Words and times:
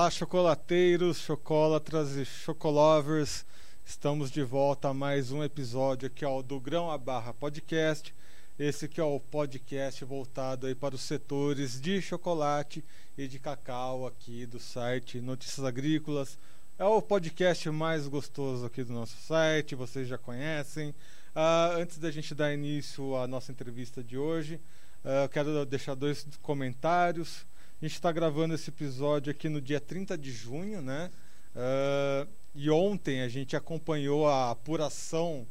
Olá, 0.00 0.10
chocolateiros, 0.10 1.18
chocolatras 1.18 2.16
e 2.16 2.24
chocolovers. 2.24 3.44
Estamos 3.84 4.30
de 4.30 4.42
volta 4.42 4.88
a 4.88 4.94
mais 4.94 5.30
um 5.30 5.44
episódio 5.44 6.06
aqui 6.06 6.24
ó, 6.24 6.40
do 6.40 6.58
Grão 6.58 6.90
a 6.90 6.96
Barra 6.96 7.34
Podcast. 7.34 8.14
Esse 8.58 8.88
que 8.88 8.98
é 8.98 9.04
o 9.04 9.20
podcast 9.20 10.02
voltado 10.06 10.66
aí 10.66 10.74
para 10.74 10.94
os 10.94 11.02
setores 11.02 11.78
de 11.78 12.00
chocolate 12.00 12.82
e 13.18 13.28
de 13.28 13.38
cacau 13.38 14.06
aqui 14.06 14.46
do 14.46 14.58
site 14.58 15.20
Notícias 15.20 15.66
Agrícolas. 15.66 16.38
É 16.78 16.84
o 16.86 17.02
podcast 17.02 17.68
mais 17.68 18.08
gostoso 18.08 18.64
aqui 18.64 18.82
do 18.82 18.94
nosso 18.94 19.18
site, 19.18 19.74
vocês 19.74 20.08
já 20.08 20.16
conhecem. 20.16 20.94
Uh, 21.36 21.76
antes 21.78 21.98
da 21.98 22.10
gente 22.10 22.34
dar 22.34 22.54
início 22.54 23.16
à 23.16 23.28
nossa 23.28 23.52
entrevista 23.52 24.02
de 24.02 24.16
hoje, 24.16 24.58
uh, 25.04 25.28
quero 25.28 25.66
deixar 25.66 25.94
dois 25.94 26.26
comentários. 26.40 27.44
A 27.80 27.86
gente 27.86 27.94
está 27.94 28.12
gravando 28.12 28.52
esse 28.52 28.68
episódio 28.68 29.30
aqui 29.30 29.48
no 29.48 29.58
dia 29.58 29.80
30 29.80 30.18
de 30.18 30.30
junho, 30.30 30.82
né? 30.82 31.10
Uh, 31.56 32.28
e 32.54 32.68
ontem 32.68 33.22
a 33.22 33.28
gente 33.28 33.56
acompanhou 33.56 34.28
a 34.28 34.50
apuração 34.50 35.46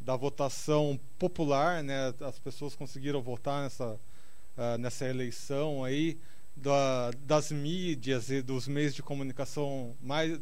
da 0.00 0.16
votação 0.16 0.98
popular, 1.18 1.82
né? 1.82 2.14
As 2.22 2.38
pessoas 2.38 2.74
conseguiram 2.74 3.20
votar 3.20 3.64
nessa, 3.64 3.84
uh, 3.84 4.78
nessa 4.78 5.06
eleição 5.06 5.84
aí 5.84 6.16
da, 6.56 7.10
das 7.26 7.52
mídias 7.52 8.30
e 8.30 8.40
dos 8.40 8.66
meios 8.66 8.94
de 8.94 9.02
comunicação 9.02 9.94
mais 10.00 10.40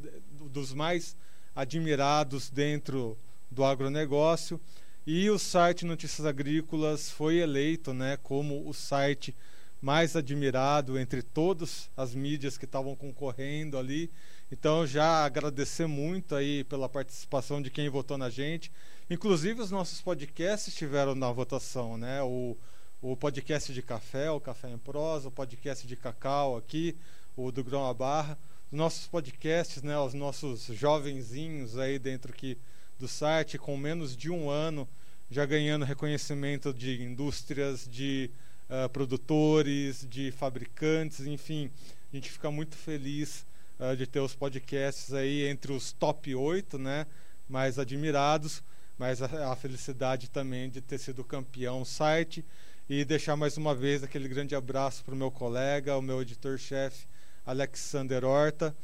dos 0.52 0.72
mais 0.72 1.16
admirados 1.56 2.50
dentro 2.50 3.18
do 3.50 3.64
agronegócio. 3.64 4.60
E 5.04 5.28
o 5.28 5.40
site 5.40 5.84
Notícias 5.84 6.24
Agrícolas 6.24 7.10
foi 7.10 7.38
eleito 7.38 7.92
né, 7.92 8.16
como 8.22 8.64
o 8.64 8.72
site 8.72 9.34
mais 9.82 10.14
admirado 10.14 10.96
entre 10.96 11.22
todas 11.22 11.90
as 11.96 12.14
mídias 12.14 12.56
que 12.56 12.64
estavam 12.64 12.94
concorrendo 12.94 13.76
ali. 13.76 14.08
Então, 14.50 14.86
já 14.86 15.24
agradecer 15.24 15.88
muito 15.88 16.36
aí 16.36 16.62
pela 16.64 16.88
participação 16.88 17.60
de 17.60 17.68
quem 17.68 17.88
votou 17.88 18.16
na 18.16 18.30
gente. 18.30 18.70
Inclusive, 19.10 19.60
os 19.60 19.72
nossos 19.72 20.00
podcasts 20.00 20.68
estiveram 20.68 21.16
na 21.16 21.32
votação, 21.32 21.98
né? 21.98 22.22
O, 22.22 22.56
o 23.00 23.16
podcast 23.16 23.72
de 23.72 23.82
café, 23.82 24.30
o 24.30 24.40
Café 24.40 24.70
em 24.70 24.78
Prosa, 24.78 25.28
o 25.28 25.32
podcast 25.32 25.84
de 25.84 25.96
cacau 25.96 26.56
aqui, 26.56 26.96
o 27.36 27.50
do 27.50 27.64
Grão 27.64 27.84
a 27.84 27.92
Barra. 27.92 28.38
Os 28.70 28.78
nossos 28.78 29.08
podcasts, 29.08 29.82
né? 29.82 29.98
Os 29.98 30.14
nossos 30.14 30.66
jovenzinhos 30.66 31.76
aí 31.76 31.98
dentro 31.98 32.32
aqui 32.32 32.56
do 33.00 33.08
site, 33.08 33.58
com 33.58 33.76
menos 33.76 34.16
de 34.16 34.30
um 34.30 34.48
ano, 34.48 34.88
já 35.28 35.44
ganhando 35.44 35.84
reconhecimento 35.84 36.72
de 36.72 37.02
indústrias, 37.02 37.88
de 37.90 38.30
uh, 38.72 38.88
produtores, 38.88 40.06
de 40.08 40.32
fabricantes, 40.32 41.26
enfim. 41.26 41.70
A 42.10 42.16
gente 42.16 42.32
fica 42.32 42.50
muito 42.50 42.74
feliz 42.74 43.44
uh, 43.78 43.94
de 43.94 44.06
ter 44.06 44.20
os 44.20 44.34
podcasts 44.34 45.12
aí 45.12 45.46
entre 45.46 45.72
os 45.72 45.92
top 45.92 46.34
8, 46.34 46.78
né? 46.78 47.06
Mais 47.46 47.78
admirados, 47.78 48.62
mas 48.98 49.20
a, 49.20 49.52
a 49.52 49.56
felicidade 49.56 50.30
também 50.30 50.70
de 50.70 50.80
ter 50.80 50.98
sido 50.98 51.22
campeão 51.22 51.84
site 51.84 52.42
e 52.88 53.04
deixar 53.04 53.36
mais 53.36 53.56
uma 53.58 53.74
vez 53.74 54.02
aquele 54.02 54.28
grande 54.28 54.54
abraço 54.54 55.04
para 55.04 55.14
o 55.14 55.16
meu 55.16 55.30
colega, 55.30 55.96
o 55.96 56.02
meu 56.02 56.22
editor-chefe, 56.22 57.06
Alexander 57.44 58.24
Horta 58.24 58.74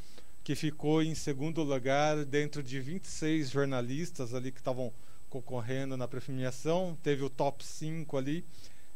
que 0.49 0.55
ficou 0.55 1.03
em 1.03 1.15
segundo 1.15 1.63
lugar 1.63 2.25
dentro 2.25 2.63
de 2.63 2.81
26 2.81 3.51
jornalistas 3.51 4.33
ali 4.33 4.51
que 4.51 4.61
estavam 4.61 4.91
concorrendo 5.29 5.95
na 5.95 6.09
premiação. 6.09 6.97
Teve 7.03 7.23
o 7.23 7.29
top 7.29 7.63
5 7.63 8.17
ali 8.17 8.43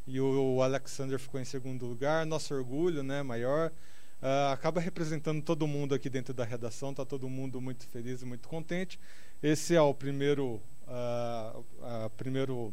e 0.07 0.21
o 0.21 0.63
Alexander 0.63 1.19
ficou 1.19 1.41
em 1.41 1.45
segundo 1.45 1.87
lugar. 1.87 2.27
Nosso 2.27 2.55
orgulho, 2.55 3.03
né, 3.03 3.23
maior. 3.23 3.71
Uh, 4.23 4.53
acaba 4.53 4.81
representando 4.81 5.43
todo 5.43 5.67
mundo 5.67 5.95
aqui 5.95 6.09
dentro 6.09 6.33
da 6.33 6.45
redação, 6.45 6.91
está 6.91 7.05
todo 7.05 7.29
mundo 7.29 7.61
muito 7.61 7.87
feliz 7.89 8.23
e 8.23 8.25
muito 8.25 8.49
contente. 8.49 8.99
Esse 9.43 9.75
é 9.75 9.81
o 9.81 9.93
primeiro, 9.93 10.63
uh, 10.87 11.59
uh, 11.59 12.11
primeiro 12.17 12.73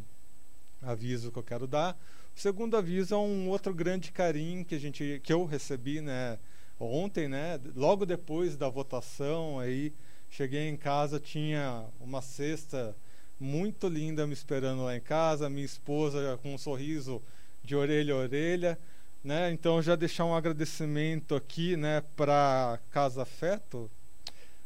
aviso 0.82 1.32
que 1.32 1.40
eu 1.40 1.44
quero 1.44 1.66
dar. 1.66 2.00
O 2.36 2.40
segundo 2.40 2.78
aviso 2.78 3.16
é 3.16 3.18
um 3.18 3.50
outro 3.50 3.74
grande 3.74 4.12
carinho 4.12 4.64
que 4.64 4.76
a 4.76 4.80
gente, 4.80 5.20
que 5.24 5.34
eu 5.34 5.44
recebi, 5.46 6.02
né, 6.02 6.38
ontem, 6.80 7.28
né? 7.28 7.60
Logo 7.76 8.06
depois 8.06 8.56
da 8.56 8.70
votação, 8.70 9.60
aí 9.60 9.92
cheguei 10.30 10.70
em 10.70 10.78
casa, 10.78 11.20
tinha 11.20 11.86
uma 12.00 12.22
cesta 12.22 12.96
muito 13.40 13.88
linda 13.88 14.28
me 14.28 14.34
esperando 14.34 14.84
lá 14.84 14.96
em 14.96 15.02
casa, 15.02 15.50
minha 15.50 15.66
esposa 15.66 16.38
com 16.44 16.54
um 16.54 16.58
sorriso 16.58 17.22
de 17.64 17.76
orelha 17.76 18.14
a 18.14 18.18
orelha, 18.18 18.80
né? 19.24 19.52
Então 19.52 19.82
já 19.82 19.96
deixar 19.96 20.26
um 20.26 20.36
agradecimento 20.36 21.36
aqui, 21.36 21.78
né, 21.78 22.04
para 22.16 22.80
Casa 22.92 23.26
Feto. 23.26 23.90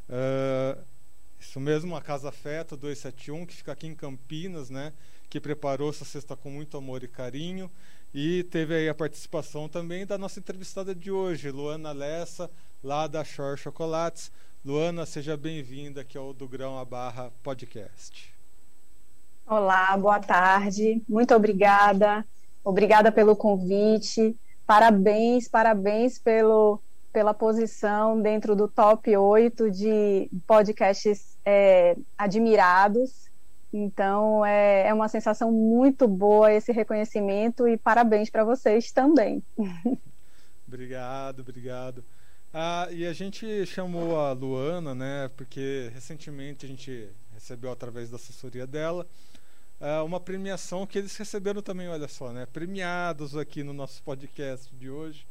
Uh, 0.10 0.82
isso 1.40 1.60
mesmo, 1.60 1.96
a 1.96 2.02
Casa 2.02 2.32
Feto 2.32 2.78
271, 2.78 3.46
que 3.46 3.56
fica 3.56 3.72
aqui 3.74 3.88
em 3.88 3.96
Campinas, 3.96 4.70
né? 4.70 4.94
Que 5.30 5.40
preparou 5.40 5.90
essa 5.90 6.06
cesta 6.06 6.36
com 6.36 6.50
muito 6.50 6.78
amor 6.78 7.04
e 7.04 7.08
carinho. 7.08 7.70
E 8.14 8.44
teve 8.44 8.76
aí 8.76 8.88
a 8.88 8.94
participação 8.94 9.68
também 9.68 10.06
da 10.06 10.18
nossa 10.18 10.40
entrevistada 10.40 10.94
de 10.94 11.12
hoje, 11.12 11.50
Luana 11.50 11.92
Lessa, 11.92 12.50
lá 12.84 13.08
da 13.08 13.24
Shore 13.24 13.58
Chocolates. 13.58 14.32
Luana, 14.64 15.06
seja 15.06 15.36
bem-vinda 15.36 16.02
aqui 16.02 16.18
ao 16.18 16.34
Do 16.34 16.48
Grão 16.48 16.78
a 16.78 16.86
Barra 16.86 17.32
Podcast. 17.44 18.33
Olá, 19.46 19.96
boa 19.98 20.20
tarde. 20.20 21.02
Muito 21.08 21.36
obrigada. 21.36 22.26
Obrigada 22.64 23.12
pelo 23.12 23.36
convite. 23.36 24.36
Parabéns, 24.66 25.50
parabéns 25.50 26.18
pelo, 26.18 26.82
pela 27.12 27.34
posição 27.34 28.22
dentro 28.22 28.56
do 28.56 28.70
top 28.70 29.16
8 29.16 29.70
de 29.70 30.30
podcasts 30.48 31.38
é, 31.46 31.98
admirados. 32.18 33.30
Então, 33.74 34.46
é, 34.46 34.88
é 34.88 34.94
uma 34.94 35.10
sensação 35.10 35.52
muito 35.52 36.08
boa 36.08 36.54
esse 36.54 36.72
reconhecimento 36.72 37.68
e 37.68 37.76
parabéns 37.76 38.30
para 38.30 38.46
vocês 38.46 38.92
também. 38.92 39.44
Obrigado, 40.66 41.42
obrigado. 41.42 42.04
Ah, 42.52 42.88
e 42.90 43.06
a 43.06 43.14
gente 43.14 43.64
chamou 43.68 44.20
a 44.20 44.32
Luana, 44.32 44.96
né, 44.96 45.30
porque 45.38 45.92
recentemente 45.94 46.66
a 46.66 46.70
gente 46.70 47.08
recebeu 47.32 47.72
através 47.72 48.10
da 48.10 48.16
assessoria 48.16 48.66
dela 48.66 49.06
uh, 49.84 50.06
uma 50.06 50.20
premiação 50.20 50.88
que 50.88 50.98
eles 50.98 51.16
receberam 51.18 51.62
também, 51.62 51.90
olha 51.90 52.08
só, 52.08 52.32
né, 52.32 52.46
premiados 52.46 53.36
aqui 53.36 53.64
no 53.64 53.74
nosso 53.74 54.02
podcast 54.02 54.74
de 54.74 54.90
hoje. 54.90 55.28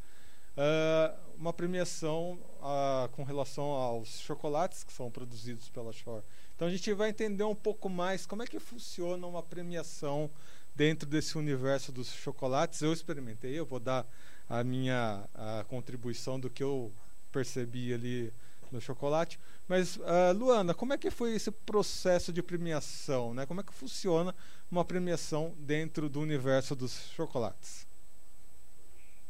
Uh, 0.52 1.32
uma 1.38 1.52
premiação 1.52 2.38
uh, 2.60 3.08
com 3.12 3.24
relação 3.24 3.64
aos 3.64 4.20
chocolates 4.20 4.84
que 4.84 4.92
são 4.92 5.10
produzidos 5.10 5.70
pela 5.70 5.92
Shore. 5.92 6.22
Então 6.54 6.68
a 6.68 6.70
gente 6.70 6.92
vai 6.92 7.08
entender 7.08 7.42
um 7.44 7.54
pouco 7.54 7.88
mais 7.88 8.26
como 8.26 8.42
é 8.42 8.46
que 8.46 8.60
funciona 8.60 9.26
uma 9.26 9.42
premiação 9.42 10.30
dentro 10.76 11.08
desse 11.08 11.38
universo 11.38 11.90
dos 11.90 12.12
chocolates. 12.12 12.82
Eu 12.82 12.92
experimentei, 12.92 13.58
eu 13.58 13.64
vou 13.64 13.80
dar 13.80 14.06
a 14.48 14.62
minha 14.62 15.24
a 15.34 15.64
contribuição 15.68 16.38
do 16.38 16.50
que 16.50 16.62
eu 16.62 16.92
percebi 17.32 17.94
ali 17.94 18.32
no 18.72 18.80
chocolate. 18.80 19.38
Mas, 19.68 19.96
uh, 19.96 20.32
Luana, 20.34 20.74
como 20.74 20.92
é 20.92 20.98
que 20.98 21.10
foi 21.10 21.34
esse 21.34 21.50
processo 21.50 22.32
de 22.32 22.42
premiação? 22.42 23.34
Né? 23.34 23.46
Como 23.46 23.60
é 23.60 23.64
que 23.64 23.72
funciona 23.72 24.34
uma 24.70 24.84
premiação 24.84 25.52
dentro 25.58 26.08
do 26.08 26.20
universo 26.20 26.74
dos 26.74 27.10
chocolates? 27.14 27.86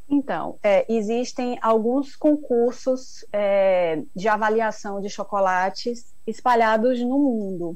Então, 0.09 0.57
é, 0.61 0.85
existem 0.91 1.57
alguns 1.61 2.15
concursos 2.15 3.25
é, 3.31 4.03
de 4.15 4.27
avaliação 4.27 5.01
de 5.01 5.09
chocolates 5.09 6.13
espalhados 6.27 6.99
no 6.99 7.17
mundo. 7.17 7.75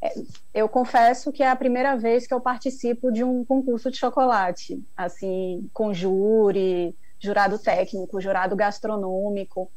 É, 0.00 0.14
eu 0.54 0.68
confesso 0.68 1.32
que 1.32 1.42
é 1.42 1.48
a 1.48 1.56
primeira 1.56 1.96
vez 1.96 2.26
que 2.26 2.34
eu 2.34 2.40
participo 2.40 3.10
de 3.10 3.24
um 3.24 3.44
concurso 3.44 3.90
de 3.90 3.96
chocolate, 3.96 4.82
assim, 4.96 5.68
com 5.72 5.92
júri, 5.92 6.94
jurado 7.18 7.58
técnico, 7.58 8.20
jurado 8.20 8.54
gastronômico. 8.54 9.70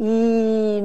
E 0.00 0.82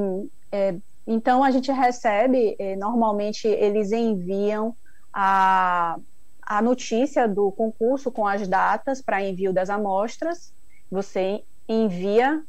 é, 0.52 0.76
então 1.06 1.42
a 1.42 1.50
gente 1.50 1.72
recebe, 1.72 2.54
é, 2.58 2.76
normalmente 2.76 3.48
eles 3.48 3.92
enviam 3.92 4.76
a, 5.12 5.96
a 6.42 6.62
notícia 6.62 7.26
do 7.26 7.50
concurso 7.52 8.12
com 8.12 8.26
as 8.26 8.46
datas 8.46 9.02
para 9.02 9.22
envio 9.22 9.52
das 9.52 9.70
amostras, 9.70 10.52
você 10.90 11.42
envia 11.68 12.42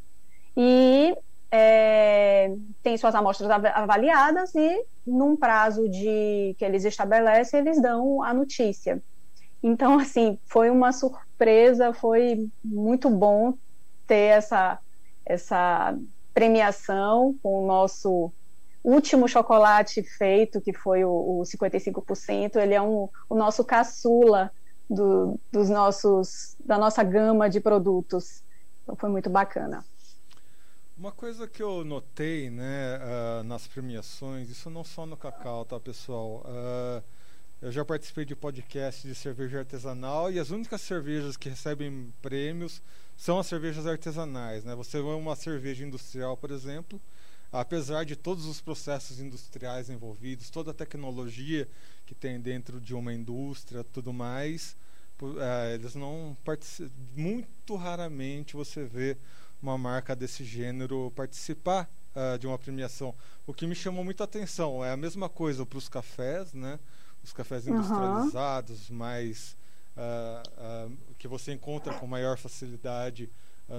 e 0.58 1.16
é, 1.52 2.54
tem 2.84 2.98
suas 2.98 3.16
amostras 3.16 3.50
avaliadas 3.50 4.54
e 4.56 4.86
num 5.06 5.36
prazo 5.38 5.88
de 5.90 6.56
que 6.58 6.66
eles 6.66 6.86
estabelecem 6.86 7.62
eles 7.62 7.82
dão 7.82 8.22
a 8.24 8.34
notícia. 8.34 9.02
Então 9.64 9.98
assim 10.00 10.38
foi 10.46 10.70
uma 10.70 10.92
surpresa, 10.92 11.94
foi 11.94 12.50
muito 12.64 13.10
bom 13.10 13.54
ter 14.06 14.38
essa 14.38 14.80
essa 15.26 15.98
premiação 16.40 17.38
com 17.44 17.64
o 17.64 17.68
nosso 17.68 18.32
último 18.82 19.28
chocolate 19.28 20.02
feito, 20.02 20.62
que 20.62 20.72
foi 20.72 21.04
o, 21.04 21.10
o 21.10 21.42
55%, 21.42 22.56
ele 22.56 22.74
é 22.74 22.82
um, 22.82 23.10
o 23.28 23.36
nosso 23.36 23.62
caçula 23.66 24.50
do, 24.90 25.38
dos 25.52 25.70
nossos, 25.70 26.56
da 26.66 26.78
nossa 26.78 27.04
gama 27.04 27.50
de 27.50 27.60
produtos. 27.60 28.42
Então 28.84 28.96
foi 28.96 29.10
muito 29.10 29.30
bacana. 29.30 29.84
Uma 30.98 31.12
coisa 31.12 31.46
que 31.46 31.62
eu 31.62 31.84
notei 31.84 32.50
né, 32.50 32.98
uh, 32.98 33.44
nas 33.44 33.68
premiações, 33.68 34.50
isso 34.50 34.70
não 34.70 34.86
só 34.86 35.06
no 35.06 35.18
Cacau, 35.18 35.66
tá, 35.66 35.78
pessoal? 35.78 36.46
Uh, 36.46 37.04
eu 37.62 37.72
já 37.72 37.84
participei 37.84 38.24
de 38.24 38.36
podcast 38.36 39.06
de 39.06 39.14
cerveja 39.14 39.60
artesanal 39.60 40.32
e 40.32 40.40
as 40.40 40.52
únicas 40.52 40.80
cervejas 40.80 41.36
que 41.36 41.50
recebem 41.50 42.14
prêmios 42.22 42.82
são 43.20 43.38
as 43.38 43.48
cervejas 43.48 43.86
artesanais. 43.86 44.64
Né? 44.64 44.74
Você 44.76 44.98
vê 45.02 45.10
uma 45.10 45.36
cerveja 45.36 45.86
industrial, 45.86 46.38
por 46.38 46.52
exemplo, 46.52 47.00
apesar 47.52 48.06
de 48.06 48.16
todos 48.16 48.46
os 48.46 48.62
processos 48.62 49.20
industriais 49.20 49.90
envolvidos, 49.90 50.50
toda 50.50 50.72
a 50.72 50.74
tecnologia 50.74 51.68
que 52.06 52.16
tem 52.16 52.40
dentro 52.40 52.80
de 52.80 52.96
uma 52.96 53.14
indústria, 53.14 53.84
tudo 53.84 54.14
mais, 54.14 54.74
uh, 55.22 55.36
eles 55.74 55.96
não 55.96 56.36
participam. 56.46 56.90
Muito 57.14 57.76
raramente 57.76 58.56
você 58.56 58.86
vê 58.86 59.18
uma 59.62 59.78
marca 59.78 60.16
desse 60.16 60.46
gênero 60.46 61.12
participar 61.14 61.90
uh, 62.16 62.40
de 62.40 62.48
uma 62.48 62.58
premiação. 62.58 63.14
O 63.46 63.54
que 63.54 63.68
me 63.68 63.76
chamou 63.76 64.02
muita 64.02 64.24
atenção 64.24 64.84
é 64.84 64.94
a 64.94 64.98
mesma 64.98 65.28
coisa 65.28 65.66
para 65.66 65.78
os 65.78 65.90
cafés, 65.90 66.54
né? 66.54 66.80
Os 67.22 67.34
cafés 67.34 67.68
industrializados, 67.68 68.90
uhum. 68.90 68.96
mais 68.96 69.58
uh, 69.98 70.92
que 71.20 71.28
você 71.28 71.54
encontra 71.54 71.94
com 71.94 72.08
maior 72.08 72.38
facilidade 72.38 73.30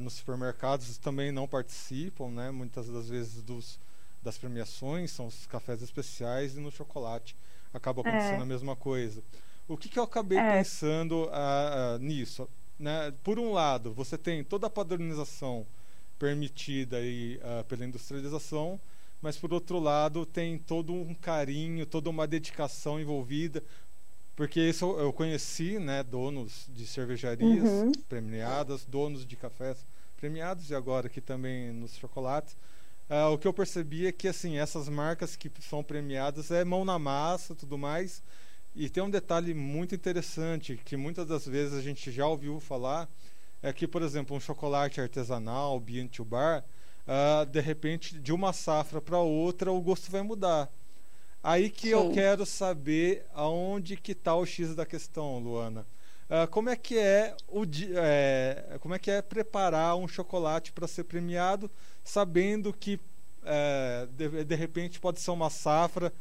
nos 0.02 0.12
supermercados 0.14 0.96
também 0.98 1.32
não 1.32 1.48
participam, 1.48 2.28
né? 2.28 2.52
Muitas 2.52 2.88
das 2.88 3.08
vezes 3.08 3.42
dos 3.42 3.80
das 4.22 4.38
premiações 4.38 5.10
são 5.10 5.26
os 5.26 5.46
cafés 5.46 5.82
especiais 5.82 6.54
e 6.54 6.60
no 6.60 6.70
chocolate 6.70 7.34
acaba 7.74 8.02
acontecendo 8.02 8.40
é. 8.40 8.42
a 8.42 8.46
mesma 8.46 8.76
coisa. 8.76 9.22
O 9.66 9.76
que, 9.76 9.88
que 9.88 9.98
eu 9.98 10.04
acabei 10.04 10.38
é. 10.38 10.58
pensando 10.58 11.28
nisso? 11.98 12.46
né, 12.80 13.12
por 13.22 13.38
um 13.38 13.52
lado, 13.52 13.92
você 13.92 14.16
tem 14.16 14.42
toda 14.42 14.66
a 14.66 14.70
padronização 14.70 15.66
permitida 16.18 16.96
aí, 16.96 17.38
uh, 17.38 17.62
pela 17.64 17.84
industrialização, 17.84 18.80
mas 19.20 19.36
por 19.36 19.52
outro 19.52 19.78
lado 19.78 20.24
tem 20.24 20.56
todo 20.56 20.94
um 20.94 21.14
carinho, 21.14 21.84
toda 21.84 22.08
uma 22.08 22.26
dedicação 22.26 22.98
envolvida, 22.98 23.62
porque 24.40 24.58
isso 24.58 24.86
eu 24.98 25.12
conheci, 25.12 25.78
né, 25.78 26.02
donos 26.02 26.66
de 26.70 26.86
cervejarias 26.86 27.62
uhum. 27.62 27.92
premiadas, 28.08 28.86
donos 28.86 29.26
de 29.26 29.36
cafés 29.36 29.84
premiados 30.16 30.70
e 30.70 30.74
agora 30.74 31.08
aqui 31.08 31.20
também 31.20 31.70
nos 31.74 31.94
chocolates. 31.98 32.54
Uh, 33.10 33.34
o 33.34 33.36
que 33.36 33.46
eu 33.46 33.52
percebi 33.52 34.06
é 34.06 34.12
que 34.12 34.26
assim 34.26 34.56
essas 34.56 34.88
marcas 34.88 35.36
que 35.36 35.52
são 35.60 35.84
premiadas 35.84 36.50
é 36.50 36.64
mão 36.64 36.86
na 36.86 36.98
massa, 36.98 37.54
tudo 37.54 37.76
mais, 37.76 38.22
e 38.74 38.88
tem 38.88 39.02
um 39.02 39.10
detalhe 39.10 39.52
muito 39.52 39.94
interessante 39.94 40.80
que 40.86 40.96
muitas 40.96 41.26
das 41.26 41.44
vezes 41.44 41.74
a 41.74 41.82
gente 41.82 42.10
já 42.10 42.26
ouviu 42.26 42.58
falar 42.60 43.10
é 43.62 43.74
que, 43.74 43.86
por 43.86 44.00
exemplo, 44.00 44.34
um 44.34 44.40
chocolate 44.40 45.02
artesanal, 45.02 45.78
bean 45.78 46.06
to 46.06 46.24
bar, 46.24 46.64
uh, 47.06 47.44
de 47.44 47.60
repente, 47.60 48.18
de 48.18 48.32
uma 48.32 48.54
safra 48.54 49.02
para 49.02 49.18
outra, 49.18 49.70
o 49.70 49.82
gosto 49.82 50.10
vai 50.10 50.22
mudar. 50.22 50.72
Aí 51.42 51.70
que 51.70 51.88
eu 51.88 52.10
quero 52.10 52.44
saber 52.44 53.24
aonde 53.32 53.96
que 53.96 54.12
está 54.12 54.34
o 54.34 54.44
X 54.44 54.74
da 54.74 54.84
questão, 54.84 55.38
Luana. 55.38 55.86
Uh, 56.28 56.46
como 56.48 56.68
é 56.68 56.76
que 56.76 56.96
é 56.96 57.34
o 57.48 57.64
é, 57.96 58.76
como 58.80 58.94
é 58.94 58.98
que 58.98 59.10
é 59.10 59.20
preparar 59.20 59.96
um 59.96 60.06
chocolate 60.06 60.70
para 60.70 60.86
ser 60.86 61.04
premiado, 61.04 61.68
sabendo 62.04 62.72
que 62.72 63.00
é, 63.44 64.06
de, 64.12 64.44
de 64.44 64.54
repente 64.54 65.00
pode 65.00 65.18
ser 65.18 65.30
uma 65.30 65.50
safra 65.50 66.12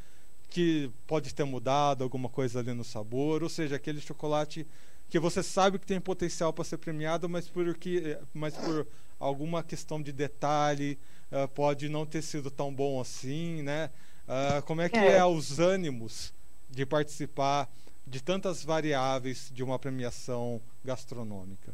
que 0.50 0.90
pode 1.06 1.34
ter 1.34 1.44
mudado 1.44 2.04
alguma 2.04 2.28
coisa 2.28 2.60
ali 2.60 2.74
no 2.74 2.84
sabor, 2.84 3.44
ou 3.44 3.50
seja, 3.50 3.76
aquele 3.76 4.02
chocolate 4.02 4.66
que 5.10 5.20
você 5.20 5.44
sabe 5.44 5.78
que 5.78 5.86
tem 5.86 6.00
potencial 6.00 6.54
para 6.54 6.64
ser 6.64 6.78
premiado, 6.78 7.28
mas 7.30 7.48
por 7.48 7.76
que, 7.76 8.18
mas 8.34 8.56
por 8.56 8.88
alguma 9.20 9.62
questão 9.62 10.02
de 10.02 10.12
detalhe 10.12 10.98
uh, 11.32 11.48
pode 11.50 11.90
não 11.90 12.06
ter 12.06 12.22
sido 12.22 12.50
tão 12.50 12.74
bom 12.74 13.00
assim, 13.02 13.62
né? 13.62 13.92
Uh, 14.30 14.62
como 14.64 14.82
é 14.82 14.88
que 14.88 14.98
é. 14.98 15.18
é 15.18 15.26
os 15.26 15.60
ânimos 15.60 16.32
de 16.70 16.86
participar 16.86 17.68
de 18.06 18.22
tantas 18.22 18.64
variáveis 18.64 19.50
de 19.52 19.64
uma 19.64 19.80
premiação 19.80 20.62
gastronômica? 20.86 21.74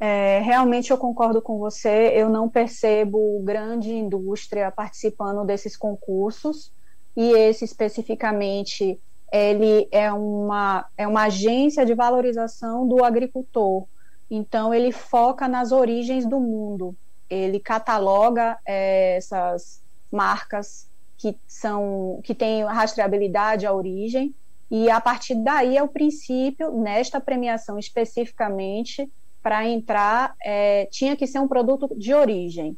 É, 0.00 0.40
realmente 0.40 0.90
eu 0.90 0.96
concordo 0.96 1.42
com 1.42 1.58
você. 1.58 2.12
Eu 2.14 2.30
não 2.30 2.48
percebo 2.48 3.42
grande 3.42 3.92
indústria 3.92 4.70
participando 4.70 5.44
desses 5.44 5.76
concursos 5.76 6.72
e 7.14 7.32
esse 7.32 7.64
especificamente 7.64 8.98
ele 9.30 9.86
é 9.92 10.10
uma, 10.10 10.86
é 10.96 11.06
uma 11.06 11.24
agência 11.24 11.84
de 11.84 11.92
valorização 11.92 12.88
do 12.88 13.04
agricultor. 13.04 13.86
Então, 14.30 14.72
ele 14.72 14.92
foca 14.92 15.46
nas 15.46 15.72
origens 15.72 16.24
do 16.24 16.40
mundo. 16.40 16.96
Ele 17.28 17.60
cataloga 17.60 18.58
é, 18.64 19.16
essas 19.16 19.82
marcas 20.10 20.87
que 21.18 21.36
são 21.46 22.20
que 22.22 22.34
têm 22.34 22.64
rastreabilidade 22.64 23.66
à 23.66 23.72
origem 23.72 24.34
e 24.70 24.90
a 24.90 25.00
partir 25.00 25.34
daí 25.34 25.76
é 25.76 25.82
o 25.82 25.88
princípio 25.88 26.72
nesta 26.72 27.20
premiação 27.20 27.78
especificamente 27.78 29.10
para 29.42 29.66
entrar 29.66 30.34
é, 30.42 30.86
tinha 30.86 31.16
que 31.16 31.26
ser 31.26 31.40
um 31.40 31.48
produto 31.48 31.88
de 31.96 32.14
origem. 32.14 32.76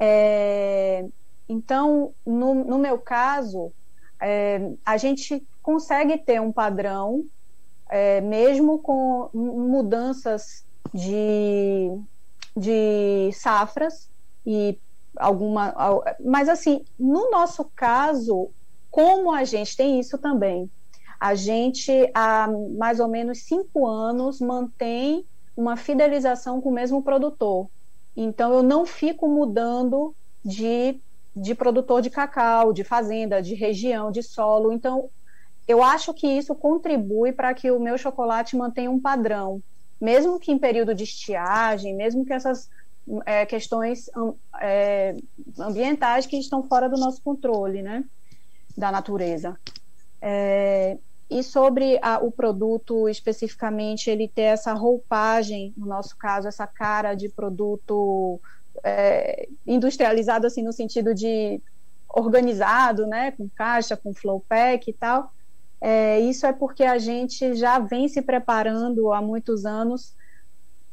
É, 0.00 1.04
então, 1.48 2.12
no, 2.24 2.54
no 2.54 2.78
meu 2.78 2.98
caso, 2.98 3.72
é, 4.20 4.70
a 4.84 4.96
gente 4.96 5.46
consegue 5.62 6.16
ter 6.18 6.40
um 6.40 6.52
padrão, 6.52 7.24
é, 7.90 8.20
mesmo 8.20 8.78
com 8.78 9.28
mudanças 9.34 10.64
de, 10.92 11.90
de 12.56 13.30
safras 13.32 14.08
e 14.46 14.78
alguma. 15.16 15.74
Mas, 16.24 16.48
assim, 16.48 16.84
no 16.98 17.30
nosso 17.30 17.70
caso, 17.76 18.52
como 18.90 19.32
a 19.32 19.44
gente 19.44 19.76
tem 19.76 19.98
isso 20.00 20.18
também, 20.18 20.70
a 21.20 21.34
gente 21.34 21.90
há 22.14 22.48
mais 22.78 23.00
ou 23.00 23.08
menos 23.08 23.44
cinco 23.46 23.86
anos 23.86 24.40
mantém 24.40 25.26
uma 25.56 25.76
fidelização 25.76 26.60
com 26.60 26.70
o 26.70 26.72
mesmo 26.72 27.02
produtor. 27.02 27.68
Então, 28.16 28.52
eu 28.54 28.62
não 28.62 28.84
fico 28.86 29.28
mudando 29.28 30.16
de 30.44 31.00
de 31.36 31.52
produtor 31.52 32.00
de 32.00 32.10
cacau, 32.10 32.72
de 32.72 32.84
fazenda, 32.84 33.42
de 33.42 33.54
região, 33.56 34.12
de 34.12 34.22
solo. 34.22 34.72
Então, 34.72 35.10
eu 35.66 35.82
acho 35.82 36.12
que 36.14 36.26
isso 36.26 36.54
contribui 36.54 37.32
para 37.32 37.54
que 37.54 37.70
o 37.70 37.80
meu 37.80 37.96
chocolate 37.98 38.56
mantenha 38.56 38.90
um 38.90 39.00
padrão, 39.00 39.62
mesmo 40.00 40.38
que 40.38 40.52
em 40.52 40.58
período 40.58 40.94
de 40.94 41.04
estiagem, 41.04 41.94
mesmo 41.96 42.24
que 42.24 42.32
essas 42.32 42.68
é, 43.26 43.44
questões 43.46 44.10
é, 44.60 45.14
ambientais 45.58 46.26
que 46.26 46.36
estão 46.38 46.62
fora 46.62 46.88
do 46.88 46.96
nosso 46.96 47.20
controle, 47.22 47.82
né, 47.82 48.04
da 48.76 48.90
natureza. 48.90 49.58
É, 50.20 50.96
e 51.30 51.42
sobre 51.42 51.98
a, 52.02 52.18
o 52.18 52.30
produto 52.30 53.08
especificamente, 53.08 54.10
ele 54.10 54.28
ter 54.28 54.42
essa 54.42 54.72
roupagem, 54.72 55.72
no 55.76 55.86
nosso 55.86 56.16
caso, 56.16 56.48
essa 56.48 56.66
cara 56.66 57.14
de 57.14 57.28
produto 57.28 58.40
é, 58.82 59.48
industrializado 59.66 60.46
assim 60.46 60.62
no 60.62 60.72
sentido 60.72 61.14
de 61.14 61.60
organizado, 62.08 63.06
né, 63.06 63.32
com 63.32 63.48
caixa, 63.48 63.96
com 63.96 64.14
flow 64.14 64.44
pack 64.48 64.88
e 64.88 64.92
tal. 64.92 65.32
É, 65.80 66.20
isso 66.20 66.46
é 66.46 66.52
porque 66.52 66.84
a 66.84 66.98
gente 66.98 67.54
já 67.54 67.78
vem 67.78 68.08
se 68.08 68.22
preparando 68.22 69.12
há 69.12 69.20
muitos 69.20 69.66
anos 69.66 70.14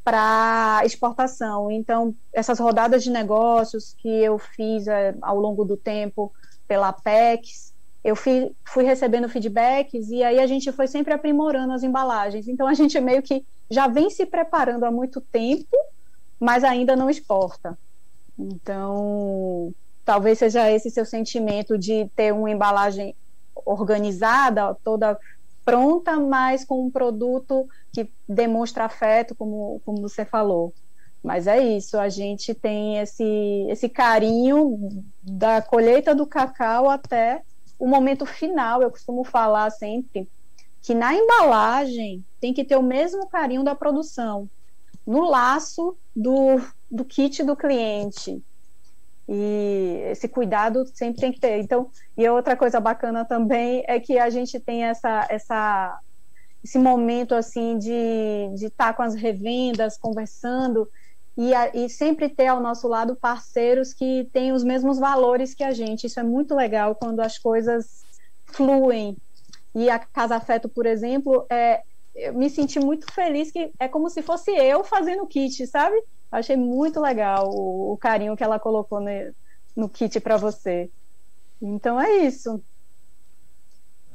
para 0.03 0.81
exportação. 0.83 1.71
Então, 1.71 2.15
essas 2.33 2.59
rodadas 2.59 3.03
de 3.03 3.09
negócios 3.09 3.95
que 3.97 4.09
eu 4.09 4.37
fiz 4.37 4.87
é, 4.87 5.15
ao 5.21 5.37
longo 5.37 5.63
do 5.63 5.77
tempo 5.77 6.31
pela 6.67 6.91
PEX, 6.91 7.73
eu 8.03 8.15
fui, 8.15 8.51
fui 8.65 8.83
recebendo 8.83 9.29
feedbacks 9.29 10.09
e 10.09 10.23
aí 10.23 10.39
a 10.39 10.47
gente 10.47 10.71
foi 10.71 10.87
sempre 10.87 11.13
aprimorando 11.13 11.73
as 11.73 11.83
embalagens. 11.83 12.47
Então, 12.47 12.67
a 12.67 12.73
gente 12.73 12.99
meio 12.99 13.21
que 13.21 13.45
já 13.69 13.87
vem 13.87 14.09
se 14.09 14.25
preparando 14.25 14.85
há 14.85 14.91
muito 14.91 15.21
tempo 15.21 15.77
mas 16.41 16.63
ainda 16.63 16.95
não 16.95 17.07
exporta. 17.07 17.77
Então, 18.37 19.71
talvez 20.03 20.39
seja 20.39 20.71
esse 20.71 20.89
seu 20.89 21.05
sentimento 21.05 21.77
de 21.77 22.09
ter 22.15 22.33
uma 22.33 22.49
embalagem 22.49 23.15
organizada, 23.63 24.75
toda 24.83 25.15
pronta, 25.63 26.19
mas 26.19 26.65
com 26.65 26.85
um 26.85 26.91
produto 26.91 27.67
que 27.93 28.09
demonstra 28.27 28.85
afeto, 28.85 29.35
como, 29.35 29.81
como 29.85 30.01
você 30.01 30.25
falou. 30.25 30.73
Mas 31.23 31.45
é 31.45 31.61
isso, 31.61 31.99
a 31.99 32.09
gente 32.09 32.53
tem 32.53 32.97
esse, 32.97 33.67
esse 33.69 33.87
carinho 33.87 35.05
da 35.21 35.61
colheita 35.61 36.15
do 36.15 36.25
cacau 36.25 36.89
até 36.89 37.43
o 37.77 37.87
momento 37.87 38.25
final. 38.25 38.81
Eu 38.81 38.89
costumo 38.89 39.23
falar 39.23 39.69
sempre 39.69 40.27
que 40.81 40.95
na 40.95 41.13
embalagem 41.13 42.25
tem 42.39 42.53
que 42.53 42.63
ter 42.63 42.75
o 42.75 42.81
mesmo 42.81 43.27
carinho 43.27 43.63
da 43.63 43.75
produção 43.75 44.49
no 45.05 45.21
laço 45.21 45.95
do, 46.15 46.59
do 46.89 47.05
kit 47.05 47.43
do 47.43 47.55
cliente. 47.55 48.41
E 49.33 50.01
esse 50.11 50.27
cuidado 50.27 50.85
sempre 50.93 51.21
tem 51.21 51.31
que 51.31 51.39
ter. 51.39 51.59
Então, 51.59 51.89
e 52.17 52.27
outra 52.27 52.57
coisa 52.57 52.81
bacana 52.81 53.23
também 53.23 53.81
é 53.87 53.97
que 53.97 54.19
a 54.19 54.29
gente 54.29 54.59
tem 54.59 54.83
essa, 54.83 55.25
essa 55.29 55.99
esse 56.61 56.77
momento 56.77 57.33
assim 57.33 57.77
de 57.77 58.51
de 58.53 58.65
estar 58.65 58.87
tá 58.87 58.93
com 58.93 59.01
as 59.01 59.15
revendas, 59.15 59.97
conversando 59.97 60.85
e, 61.37 61.53
a, 61.53 61.71
e 61.73 61.89
sempre 61.89 62.27
ter 62.27 62.47
ao 62.47 62.59
nosso 62.59 62.89
lado 62.89 63.15
parceiros 63.15 63.93
que 63.93 64.29
têm 64.33 64.51
os 64.51 64.65
mesmos 64.65 64.99
valores 64.99 65.53
que 65.53 65.63
a 65.63 65.71
gente. 65.71 66.07
Isso 66.07 66.19
é 66.19 66.23
muito 66.23 66.53
legal 66.53 66.93
quando 66.93 67.21
as 67.21 67.37
coisas 67.37 68.03
fluem. 68.45 69.17
E 69.73 69.89
a 69.89 69.97
Casa 69.97 70.35
Afeto, 70.35 70.67
por 70.67 70.85
exemplo, 70.85 71.45
é, 71.49 71.83
eu 72.13 72.33
me 72.33 72.49
senti 72.49 72.79
muito 72.79 73.09
feliz 73.13 73.49
que 73.49 73.71
é 73.79 73.87
como 73.87 74.09
se 74.09 74.21
fosse 74.21 74.51
eu 74.51 74.83
fazendo 74.83 75.23
o 75.23 75.27
kit, 75.27 75.65
sabe? 75.67 75.95
Achei 76.31 76.55
muito 76.55 76.99
legal 76.99 77.49
o, 77.49 77.91
o 77.93 77.97
carinho 77.97 78.37
que 78.37 78.43
ela 78.43 78.59
colocou 78.59 78.99
no, 79.01 79.09
no 79.75 79.89
kit 79.89 80.19
para 80.19 80.37
você. 80.37 80.89
Então 81.61 81.99
é 81.99 82.25
isso. 82.25 82.63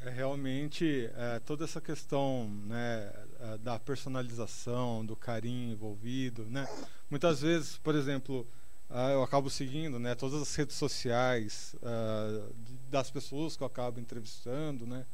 É 0.03 0.11
realmente 0.11 1.11
é, 1.17 1.41
toda 1.41 1.65
essa 1.65 1.81
questão 1.81 2.49
né, 2.67 3.13
é, 3.41 3.59
da 3.59 3.79
personalização, 3.79 5.05
do 5.05 5.17
carinho 5.17 5.73
envolvido, 5.73 6.45
né? 6.45 6.67
Muitas 7.11 7.41
vezes, 7.41 7.77
por 7.79 7.95
exemplo, 7.95 8.47
uh, 8.91 9.11
eu 9.13 9.23
acabo 9.23 9.51
seguindo, 9.51 9.99
né, 9.99 10.15
todas 10.15 10.41
as 10.41 10.55
redes 10.55 10.77
sociais 10.77 11.75
uh, 11.77 12.55
das 12.91 13.11
pessoas 13.11 13.57
que 13.57 13.63
eu 13.63 13.67
acabo 13.67 14.01
entrevistando, 14.01 14.87
né? 14.87 15.05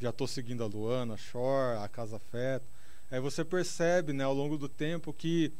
Já 0.00 0.10
estou 0.10 0.26
seguindo 0.26 0.62
a 0.62 0.66
Luana, 0.66 1.14
a 1.14 1.16
Shore, 1.16 1.78
a 1.78 1.88
Casa 1.88 2.16
Afeto. 2.16 2.66
Aí 3.10 3.20
você 3.20 3.44
percebe, 3.44 4.12
né, 4.12 4.24
ao 4.24 4.34
longo 4.34 4.56
do 4.56 4.68
tempo 4.68 5.12
que 5.12 5.52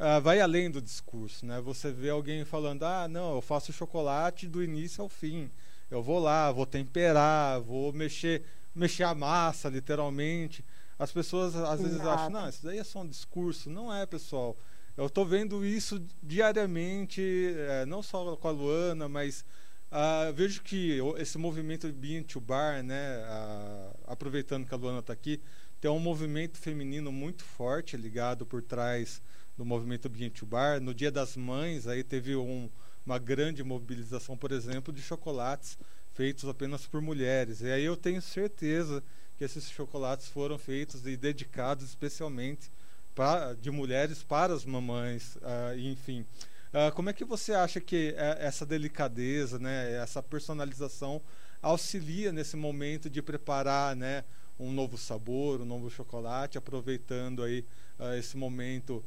uh, 0.00 0.20
vai 0.20 0.40
além 0.40 0.70
do 0.70 0.80
discurso, 0.80 1.44
né? 1.44 1.60
Você 1.60 1.92
vê 1.92 2.10
alguém 2.10 2.44
falando: 2.44 2.82
"Ah, 2.84 3.06
não, 3.06 3.34
eu 3.34 3.40
faço 3.40 3.72
chocolate 3.72 4.48
do 4.48 4.62
início 4.62 5.02
ao 5.02 5.08
fim. 5.08 5.50
Eu 5.90 6.02
vou 6.02 6.18
lá, 6.18 6.50
vou 6.50 6.66
temperar, 6.66 7.60
vou 7.60 7.92
mexer, 7.92 8.42
mexer 8.74 9.04
a 9.04 9.14
massa, 9.14 9.68
literalmente." 9.68 10.64
As 10.98 11.12
pessoas 11.12 11.54
às 11.54 11.80
vezes 11.80 12.00
acham: 12.00 12.30
"Não, 12.30 12.48
isso 12.48 12.64
daí 12.64 12.78
é 12.78 12.84
só 12.84 13.02
um 13.02 13.06
discurso". 13.06 13.68
Não 13.68 13.92
é, 13.94 14.06
pessoal. 14.06 14.56
Eu 14.96 15.06
estou 15.06 15.24
vendo 15.24 15.64
isso 15.64 16.02
diariamente, 16.22 17.22
é, 17.56 17.86
não 17.86 18.02
só 18.02 18.36
com 18.36 18.48
a 18.48 18.50
Luana, 18.50 19.08
mas 19.08 19.44
uh, 19.90 20.32
vejo 20.34 20.62
que 20.62 20.98
esse 21.16 21.38
movimento 21.38 21.90
Bean 21.92 22.22
to 22.22 22.40
Bar, 22.40 22.82
né, 22.82 23.18
uh, 23.18 23.98
aproveitando 24.06 24.66
que 24.66 24.74
a 24.74 24.76
Luana 24.76 24.98
está 24.98 25.12
aqui, 25.12 25.40
tem 25.80 25.90
um 25.90 25.98
movimento 25.98 26.58
feminino 26.58 27.10
muito 27.10 27.44
forte 27.44 27.96
ligado 27.96 28.44
por 28.44 28.62
trás 28.62 29.22
do 29.60 29.64
movimento 29.66 30.08
to 30.30 30.46
Bar. 30.46 30.80
No 30.80 30.94
Dia 30.94 31.10
das 31.10 31.36
Mães, 31.36 31.86
aí 31.86 32.02
teve 32.02 32.34
um, 32.34 32.70
uma 33.04 33.18
grande 33.18 33.62
mobilização, 33.62 34.34
por 34.34 34.52
exemplo, 34.52 34.90
de 34.90 35.02
chocolates 35.02 35.76
feitos 36.14 36.48
apenas 36.48 36.86
por 36.86 37.02
mulheres. 37.02 37.60
E 37.60 37.70
aí 37.70 37.84
eu 37.84 37.94
tenho 37.94 38.22
certeza 38.22 39.02
que 39.36 39.44
esses 39.44 39.70
chocolates 39.70 40.28
foram 40.28 40.56
feitos 40.56 41.06
e 41.06 41.14
dedicados 41.14 41.84
especialmente 41.84 42.72
pra, 43.14 43.52
de 43.52 43.70
mulheres 43.70 44.22
para 44.22 44.54
as 44.54 44.64
mamães, 44.64 45.36
uh, 45.36 45.78
enfim. 45.78 46.24
Uh, 46.72 46.90
como 46.94 47.10
é 47.10 47.12
que 47.12 47.24
você 47.24 47.52
acha 47.52 47.82
que 47.82 48.14
é, 48.16 48.38
essa 48.40 48.64
delicadeza, 48.64 49.58
né, 49.58 49.92
essa 49.92 50.22
personalização 50.22 51.20
auxilia 51.60 52.32
nesse 52.32 52.56
momento 52.56 53.10
de 53.10 53.20
preparar, 53.20 53.94
né, 53.94 54.24
um 54.58 54.72
novo 54.72 54.96
sabor, 54.96 55.60
um 55.60 55.66
novo 55.66 55.90
chocolate, 55.90 56.56
aproveitando 56.56 57.42
aí 57.42 57.64
uh, 57.98 58.14
esse 58.14 58.38
momento 58.38 59.04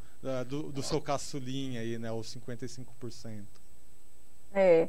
do, 0.48 0.72
do, 0.72 0.82
seu 0.82 1.02
caçulinha 1.02 1.82
aí, 1.82 1.98
né, 1.98 2.12
os 2.12 2.34
55%? 2.36 3.44
É, 4.54 4.88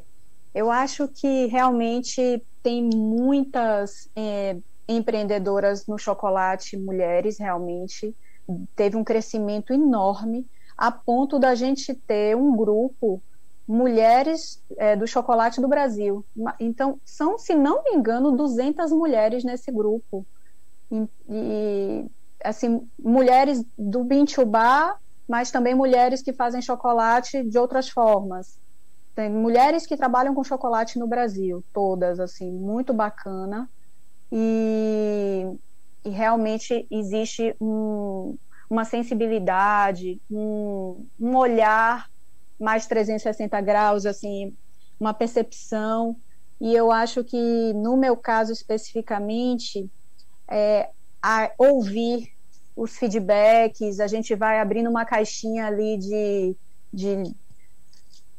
eu 0.53 0.71
acho 0.71 1.07
que 1.07 1.47
realmente 1.47 2.41
tem 2.63 2.81
muitas 2.81 4.09
é, 4.15 4.57
empreendedoras 4.87 5.85
no 5.87 5.97
chocolate, 5.97 6.77
mulheres 6.77 7.37
realmente, 7.37 8.15
teve 8.75 8.95
um 8.95 9.03
crescimento 9.03 9.73
enorme, 9.73 10.45
a 10.77 10.91
ponto 10.91 11.37
da 11.37 11.53
gente 11.55 11.93
ter 11.93 12.35
um 12.35 12.55
grupo 12.55 13.21
mulheres 13.67 14.61
é, 14.77 14.95
do 14.95 15.07
chocolate 15.07 15.59
do 15.59 15.67
Brasil. 15.67 16.23
Então, 16.59 16.99
são, 17.03 17.37
se 17.37 17.55
não 17.55 17.83
me 17.83 17.91
engano, 17.91 18.31
200 18.31 18.91
mulheres 18.91 19.43
nesse 19.43 19.71
grupo. 19.71 20.25
E, 20.91 21.07
e 21.27 22.05
assim, 22.43 22.87
mulheres 22.99 23.65
do 23.77 24.03
Bintubá, 24.03 24.97
mas 25.27 25.51
também 25.51 25.75
mulheres 25.75 26.21
que 26.21 26.33
fazem 26.33 26.61
chocolate 26.61 27.43
de 27.43 27.57
outras 27.57 27.89
formas. 27.89 28.59
Tem 29.15 29.29
mulheres 29.29 29.87
que 29.87 29.97
trabalham 29.97 30.35
com 30.35 30.43
chocolate 30.43 30.99
no 30.99 31.07
Brasil, 31.07 31.63
todas, 31.73 32.19
assim, 32.19 32.51
muito 32.51 32.93
bacana. 32.93 33.69
E 34.31 35.45
e 36.05 36.09
realmente 36.09 36.87
existe 36.91 37.55
um, 37.59 38.37
uma 38.69 38.85
sensibilidade, 38.85 40.21
um, 40.29 41.07
um 41.19 41.35
olhar 41.35 42.05
mais 42.59 42.85
360 42.85 43.59
graus, 43.61 44.05
assim, 44.05 44.55
uma 44.99 45.15
percepção. 45.15 46.15
E 46.61 46.73
eu 46.75 46.91
acho 46.91 47.23
que, 47.23 47.73
no 47.73 47.97
meu 47.97 48.15
caso 48.15 48.53
especificamente, 48.53 49.89
é, 50.49 50.89
ouvir 51.57 52.27
os 52.75 52.97
feedbacks, 52.97 53.99
a 53.99 54.07
gente 54.07 54.35
vai 54.35 54.59
abrindo 54.59 54.89
uma 54.89 55.05
caixinha 55.05 55.65
ali 55.65 55.97
de, 55.97 56.55
de, 56.93 57.35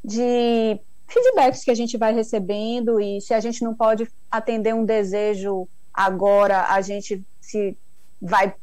de 0.05 0.81
feedbacks 1.09 1.65
que 1.65 1.71
a 1.71 1.75
gente 1.75 1.97
vai 1.97 2.13
recebendo, 2.13 3.01
e 3.01 3.21
se 3.21 3.33
a 3.33 3.41
gente 3.41 3.63
não 3.65 3.75
pode 3.75 4.09
atender 4.31 4.75
um 4.75 4.85
desejo 4.85 5.67
agora, 5.93 6.67
a 6.67 6.81
gente 6.81 7.25
se 7.41 7.77
vai 8.21 8.55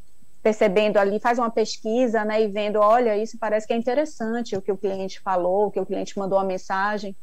percebendo 0.43 0.97
ali, 0.97 1.19
faz 1.19 1.39
uma 1.39 1.49
pesquisa, 1.49 2.25
né, 2.25 2.43
e 2.43 2.47
vendo, 2.47 2.77
olha, 2.79 3.17
isso 3.17 3.37
parece 3.39 3.65
que 3.65 3.73
é 3.73 3.77
interessante 3.77 4.55
o 4.55 4.61
que 4.61 4.71
o 4.71 4.77
cliente 4.77 5.21
falou, 5.21 5.67
o 5.67 5.71
que 5.71 5.79
o 5.79 5.85
cliente 5.85 6.19
mandou 6.19 6.37
a 6.37 6.43
mensagem, 6.43 7.15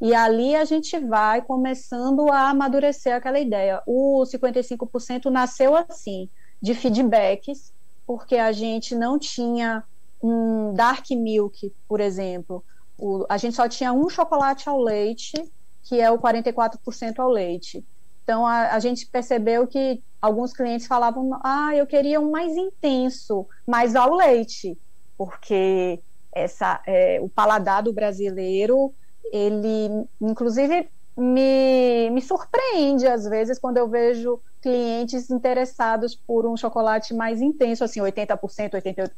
e 0.00 0.14
ali 0.14 0.54
a 0.54 0.64
gente 0.64 0.96
vai 1.00 1.42
começando 1.42 2.30
a 2.30 2.50
amadurecer 2.50 3.14
aquela 3.16 3.40
ideia. 3.40 3.82
O 3.84 4.22
55% 4.22 5.24
nasceu 5.24 5.74
assim, 5.74 6.28
de 6.62 6.72
feedbacks, 6.72 7.72
porque 8.08 8.36
a 8.36 8.52
gente 8.52 8.94
não 8.94 9.18
tinha 9.18 9.84
um 10.22 10.72
dark 10.72 11.10
milk, 11.10 11.70
por 11.86 12.00
exemplo. 12.00 12.64
O, 12.96 13.26
a 13.28 13.36
gente 13.36 13.54
só 13.54 13.68
tinha 13.68 13.92
um 13.92 14.08
chocolate 14.08 14.66
ao 14.66 14.80
leite, 14.80 15.34
que 15.82 16.00
é 16.00 16.10
o 16.10 16.18
44% 16.18 17.18
ao 17.18 17.28
leite. 17.28 17.84
Então 18.24 18.46
a, 18.46 18.72
a, 18.74 18.78
gente 18.78 19.06
percebeu 19.06 19.66
que 19.66 20.02
alguns 20.22 20.54
clientes 20.54 20.86
falavam: 20.86 21.38
ah, 21.44 21.76
eu 21.76 21.86
queria 21.86 22.18
um 22.18 22.30
mais 22.30 22.56
intenso, 22.56 23.46
mais 23.66 23.94
ao 23.94 24.14
leite, 24.14 24.78
porque 25.18 26.00
essa, 26.32 26.80
é, 26.86 27.20
o 27.20 27.28
paladar 27.28 27.82
do 27.82 27.92
brasileiro, 27.92 28.90
ele, 29.30 30.08
inclusive, 30.18 30.88
me, 31.18 32.10
me 32.10 32.22
surpreende 32.22 33.06
às 33.06 33.24
vezes 33.24 33.58
quando 33.58 33.76
eu 33.76 33.88
vejo 33.88 34.40
clientes 34.62 35.30
interessados 35.30 36.14
por 36.14 36.46
um 36.46 36.56
chocolate 36.56 37.12
mais 37.12 37.40
intenso, 37.40 37.82
assim, 37.82 38.00
80%, 38.00 38.38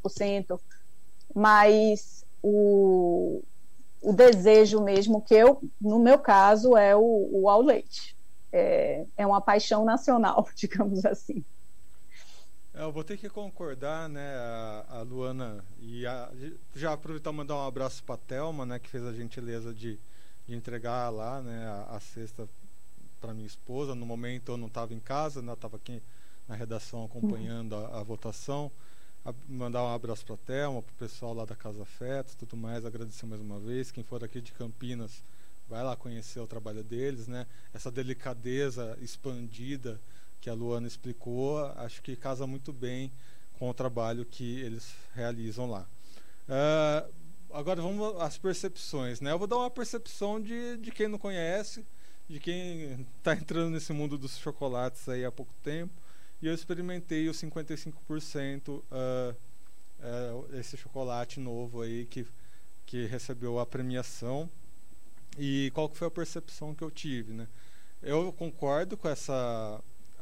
88%, 0.03 0.61
mas 1.35 2.25
o, 2.43 3.43
o 4.01 4.13
desejo 4.13 4.83
mesmo 4.83 5.21
que 5.21 5.35
eu, 5.35 5.61
no 5.81 5.99
meu 5.99 6.19
caso, 6.19 6.77
é 6.77 6.97
o, 6.97 7.29
o 7.33 7.49
ao 7.49 7.61
leite 7.61 8.17
é, 8.53 9.07
é 9.17 9.27
uma 9.27 9.41
paixão 9.41 9.85
nacional, 9.85 10.49
digamos 10.57 11.05
assim. 11.05 11.45
É, 12.75 12.83
eu 12.83 12.93
vou 12.93 13.05
ter 13.05 13.17
que 13.17 13.29
concordar, 13.29 14.09
né, 14.09 14.35
a, 14.37 14.85
a 14.89 15.03
Luana, 15.03 15.65
e 15.81 16.07
a, 16.07 16.31
já 16.75 16.93
aproveitar 16.93 17.31
e 17.31 17.35
mandar 17.35 17.57
um 17.57 17.67
abraço 17.67 18.03
para 18.05 18.15
a 18.15 18.19
Thelma, 18.19 18.65
né, 18.65 18.79
que 18.79 18.89
fez 18.89 19.05
a 19.05 19.13
gentileza 19.13 19.75
de, 19.75 19.99
de 20.51 20.57
entregar 20.57 21.09
lá, 21.11 21.41
né, 21.41 21.67
a, 21.67 21.97
a 21.97 22.01
cesta 22.01 22.49
para 23.21 23.33
minha 23.33 23.47
esposa. 23.47 23.95
No 23.95 24.05
momento 24.05 24.53
eu 24.53 24.57
não 24.57 24.67
estava 24.67 24.93
em 24.93 25.01
casa, 25.01 25.41
né, 25.41 25.53
estava 25.53 25.77
aqui 25.77 26.03
na 26.49 26.57
redação 26.57 27.05
acompanhando 27.05 27.77
a, 27.77 28.01
a, 28.01 28.03
votação. 28.03 28.71
A, 29.25 29.33
mandar 29.49 29.85
um 29.85 29.95
abraço 29.95 30.25
para 30.25 30.35
a 30.35 30.39
Thelma, 30.39 30.83
para 30.83 30.93
o 30.93 30.97
pessoal 30.97 31.33
lá 31.33 31.45
da 31.45 31.55
Casa 31.55 31.85
Fetos, 31.85 32.35
tudo 32.35 32.57
mais, 32.57 32.85
agradecer 32.85 33.27
mais 33.27 33.41
uma 33.41 33.61
vez. 33.61 33.93
Quem 33.93 34.03
for 34.03 34.25
aqui 34.25 34.41
de 34.41 34.51
Campinas, 34.53 35.23
vai 35.69 35.85
lá 35.85 35.95
conhecer 35.95 36.41
o 36.41 36.47
trabalho 36.47 36.83
deles, 36.83 37.29
né? 37.29 37.47
Essa 37.73 37.91
delicadeza 37.91 38.99
expandida 39.01 40.01
que 40.41 40.51
a 40.51 40.55
Luana 40.55 40.89
explicou, 40.89 41.65
acho 41.77 42.03
que 42.03 42.17
casa 42.17 42.45
muito 42.47 42.73
bem 42.73 43.13
com 43.57 43.71
o 43.71 43.75
trabalho 43.75 44.25
que 44.25 44.61
eles 44.61 44.93
realizam 45.15 45.71
lá. 45.71 45.87
Uh, 46.49 47.20
agora 47.53 47.81
vamos 47.81 48.21
às 48.21 48.39
percepções, 48.39 49.21
né? 49.21 49.33
Eu 49.33 49.39
vou 49.39 49.47
dar 49.47 49.57
uma 49.57 49.71
percepção 49.71 50.41
de, 50.41 50.77
de 50.79 50.91
quem 50.91 51.09
não 51.09 51.19
conhece, 51.19 51.85
de 52.29 52.39
quem 52.39 53.07
está 53.19 53.35
entrando 53.35 53.71
nesse 53.71 53.93
mundo 53.93 54.17
dos 54.17 54.39
chocolates 54.39 55.09
aí 55.09 55.25
há 55.25 55.33
pouco 55.33 55.53
tempo, 55.63 55.93
e 56.41 56.47
eu 56.47 56.55
experimentei 56.55 57.29
os 57.29 57.41
55% 57.41 58.69
uh, 58.69 58.83
uh, 60.01 60.57
esse 60.57 60.77
chocolate 60.77 61.39
novo 61.39 61.83
aí 61.83 62.07
que, 62.07 62.27
que 62.87 63.07
recebeu 63.07 63.59
a 63.59 63.67
premiação. 63.67 64.49
E 65.39 65.71
qual 65.75 65.89
que 65.89 65.97
foi 65.97 66.09
a 66.09 66.11
percepção 66.11 66.75
que 66.75 66.83
eu 66.83 66.91
tive, 66.91 67.33
né? 67.33 67.47
Eu 68.03 68.33
concordo 68.33 68.97
com 68.97 69.09
essa, 69.09 69.81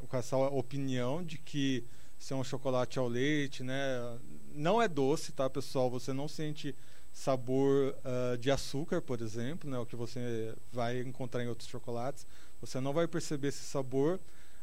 com 0.08 0.16
essa 0.16 0.36
opinião 0.36 1.24
de 1.24 1.38
que 1.38 1.84
ser 2.18 2.34
um 2.34 2.44
chocolate 2.44 2.98
ao 2.98 3.06
leite, 3.06 3.62
né? 3.62 4.18
Não 4.54 4.82
é 4.82 4.88
doce, 4.88 5.32
tá, 5.32 5.48
pessoal? 5.48 5.88
Você 5.90 6.12
não 6.12 6.26
sente 6.28 6.74
sabor 7.18 7.96
uh, 8.04 8.38
de 8.38 8.48
açúcar, 8.48 9.02
por 9.02 9.20
exemplo, 9.20 9.68
né, 9.68 9.76
o 9.76 9.84
que 9.84 9.96
você 9.96 10.54
vai 10.72 11.00
encontrar 11.00 11.42
em 11.42 11.48
outros 11.48 11.68
chocolates. 11.68 12.24
Você 12.60 12.78
não 12.78 12.92
vai 12.92 13.08
perceber 13.08 13.48
esse 13.48 13.64
sabor, 13.64 14.20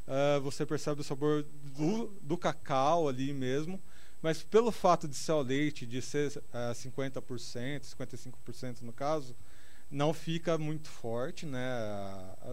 uh, 0.07 0.39
você 0.39 0.65
percebe 0.65 1.01
o 1.01 1.03
sabor 1.03 1.45
do, 1.75 2.07
do 2.21 2.37
cacau 2.37 3.09
ali 3.09 3.33
mesmo, 3.33 3.77
mas 4.21 4.41
pelo 4.41 4.71
fato 4.71 5.05
de 5.05 5.15
ser 5.15 5.33
ao 5.33 5.41
leite, 5.41 5.85
de 5.85 6.01
ser 6.01 6.31
uh, 6.37 6.73
50%, 6.73 7.81
55% 7.81 8.81
no 8.83 8.93
caso, 8.93 9.35
não 9.91 10.13
fica 10.13 10.57
muito 10.57 10.87
forte, 10.87 11.45
né? 11.45 11.59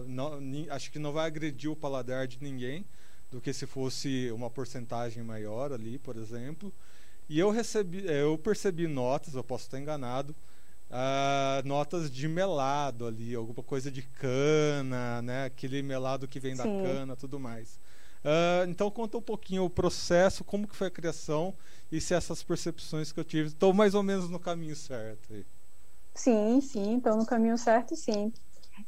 Não, 0.06 0.32
acho 0.70 0.90
que 0.90 0.98
não 0.98 1.12
vai 1.12 1.28
agredir 1.28 1.70
o 1.70 1.76
paladar 1.76 2.26
de 2.26 2.42
ninguém 2.42 2.84
do 3.30 3.40
que 3.40 3.52
se 3.52 3.66
fosse 3.66 4.32
uma 4.32 4.50
porcentagem 4.50 5.22
maior 5.22 5.72
ali, 5.72 5.96
por 5.96 6.16
exemplo. 6.16 6.72
E 7.28 7.38
eu 7.38 7.50
recebi, 7.50 8.04
eu 8.06 8.36
percebi 8.36 8.86
notas, 8.86 9.34
eu 9.34 9.44
posso 9.44 9.64
estar 9.64 9.78
enganado, 9.78 10.34
uh, 10.90 11.66
notas 11.66 12.10
de 12.10 12.28
melado 12.28 13.06
ali, 13.06 13.34
alguma 13.34 13.62
coisa 13.62 13.90
de 13.90 14.02
cana, 14.02 15.22
né? 15.22 15.46
Aquele 15.46 15.82
melado 15.82 16.28
que 16.28 16.38
vem 16.38 16.54
Sim. 16.54 16.58
da 16.58 16.88
cana, 16.88 17.16
tudo 17.16 17.40
mais. 17.40 17.80
Uh, 18.24 18.68
então 18.68 18.90
conta 18.90 19.16
um 19.16 19.22
pouquinho 19.22 19.64
o 19.64 19.70
processo, 19.70 20.44
como 20.44 20.68
que 20.68 20.76
foi 20.76 20.86
a 20.86 20.90
criação 20.90 21.54
e 21.90 22.00
se 22.00 22.14
essas 22.14 22.42
percepções 22.42 23.10
que 23.10 23.18
eu 23.18 23.24
tive 23.24 23.48
estão 23.48 23.72
mais 23.72 23.94
ou 23.94 24.02
menos 24.02 24.30
no 24.30 24.38
caminho 24.38 24.76
certo. 24.76 25.32
Aí. 25.32 25.44
Sim, 26.14 26.60
sim, 26.60 26.98
estão 26.98 27.16
no 27.16 27.26
caminho 27.26 27.58
certo, 27.58 27.96
sim. 27.96 28.32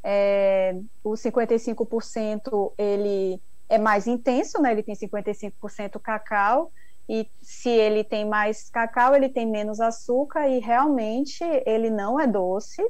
É, 0.03 0.79
o 1.03 1.13
55% 1.13 2.73
ele 2.77 3.39
é 3.67 3.77
mais 3.77 4.07
intenso, 4.07 4.61
né? 4.61 4.71
Ele 4.71 4.83
tem 4.83 4.95
55% 4.95 5.99
cacau 5.99 6.71
e 7.07 7.29
se 7.41 7.69
ele 7.69 8.03
tem 8.03 8.25
mais 8.25 8.69
cacau, 8.69 9.15
ele 9.15 9.29
tem 9.29 9.45
menos 9.45 9.79
açúcar 9.79 10.47
e 10.47 10.59
realmente 10.59 11.43
ele 11.65 11.89
não 11.89 12.19
é 12.19 12.25
doce. 12.25 12.81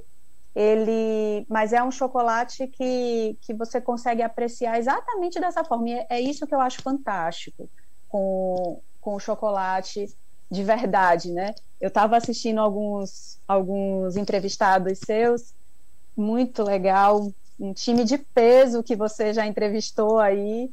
Ele, 0.56 1.46
mas 1.50 1.74
é 1.74 1.84
um 1.84 1.92
chocolate 1.92 2.66
que, 2.68 3.38
que 3.42 3.54
você 3.54 3.82
consegue 3.82 4.22
apreciar 4.22 4.78
exatamente 4.78 5.38
dessa 5.38 5.66
forma. 5.66 5.90
E 5.90 5.94
é, 5.94 6.08
é 6.12 6.22
isso 6.22 6.48
que 6.48 6.56
eu 6.56 6.62
acho 6.62 6.82
fantástico 6.82 7.70
com, 8.08 8.82
com 9.02 9.16
o 9.16 9.20
chocolate 9.20 10.06
de 10.50 10.64
verdade, 10.64 11.32
né? 11.34 11.54
Eu 11.82 11.90
estava 11.90 12.16
assistindo 12.16 12.60
alguns, 12.60 13.38
alguns 13.46 14.16
entrevistados 14.16 15.00
seus, 15.00 15.54
muito 16.16 16.64
legal, 16.64 17.30
um 17.60 17.74
time 17.74 18.06
de 18.06 18.18
peso 18.18 18.82
que 18.82 18.96
você 18.96 19.34
já 19.34 19.46
entrevistou 19.46 20.20
aí, 20.20 20.70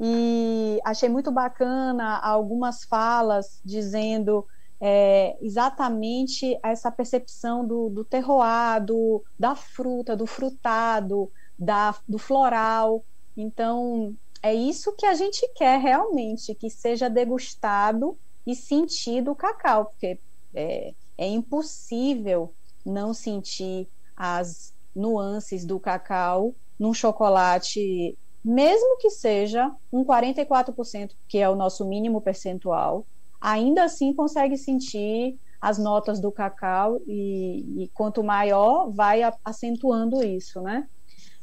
e 0.00 0.80
achei 0.82 1.10
muito 1.10 1.30
bacana 1.30 2.18
algumas 2.18 2.84
falas 2.84 3.60
dizendo 3.62 4.46
é, 4.80 5.36
exatamente 5.42 6.58
essa 6.62 6.90
percepção 6.90 7.66
do, 7.66 7.90
do 7.90 8.02
terroir, 8.02 8.82
do, 8.82 9.22
da 9.38 9.54
fruta, 9.54 10.16
do 10.16 10.26
frutado, 10.26 11.30
da, 11.58 11.94
do 12.08 12.16
floral. 12.16 13.04
Então, 13.36 14.16
é 14.42 14.54
isso 14.54 14.96
que 14.96 15.04
a 15.04 15.12
gente 15.12 15.46
quer 15.54 15.78
realmente, 15.78 16.54
que 16.54 16.70
seja 16.70 17.10
degustado 17.10 18.18
e 18.46 18.54
sentido 18.54 19.32
o 19.32 19.36
cacau, 19.36 19.86
porque 19.86 20.18
é, 20.54 20.94
é 21.18 21.28
impossível 21.28 22.54
não 22.86 23.12
sentir 23.12 23.86
as 24.16 24.72
nuances 24.96 25.66
do 25.66 25.78
cacau 25.78 26.54
num 26.78 26.94
chocolate 26.94 28.16
mesmo 28.44 28.96
que 28.98 29.10
seja 29.10 29.70
um 29.92 30.04
44%, 30.04 31.10
que 31.28 31.38
é 31.38 31.48
o 31.48 31.56
nosso 31.56 31.86
mínimo 31.86 32.20
percentual, 32.20 33.06
ainda 33.40 33.84
assim 33.84 34.14
consegue 34.14 34.56
sentir 34.56 35.38
as 35.60 35.78
notas 35.78 36.20
do 36.20 36.32
cacau 36.32 36.98
e, 37.06 37.84
e 37.84 37.88
quanto 37.92 38.24
maior, 38.24 38.90
vai 38.90 39.20
acentuando 39.44 40.24
isso, 40.24 40.60
né? 40.62 40.88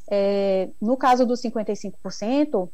É, 0.10 0.69
no 0.82 0.98
caso 0.98 1.26
dos 1.26 1.41
55%, 1.41 2.69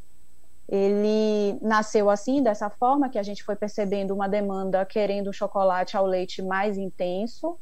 ele 0.70 1.60
nasceu 1.62 2.10
assim, 2.10 2.42
dessa 2.42 2.70
forma, 2.70 3.10
que 3.10 3.20
a 3.20 3.24
gente 3.24 3.44
foi 3.44 3.56
percebendo 3.56 4.14
uma 4.14 4.30
demanda 4.30 4.86
querendo 4.86 5.34
chocolate 5.34 5.98
ao 5.98 6.06
leite 6.06 6.42
mais 6.42 6.78
intenso, 6.78 7.58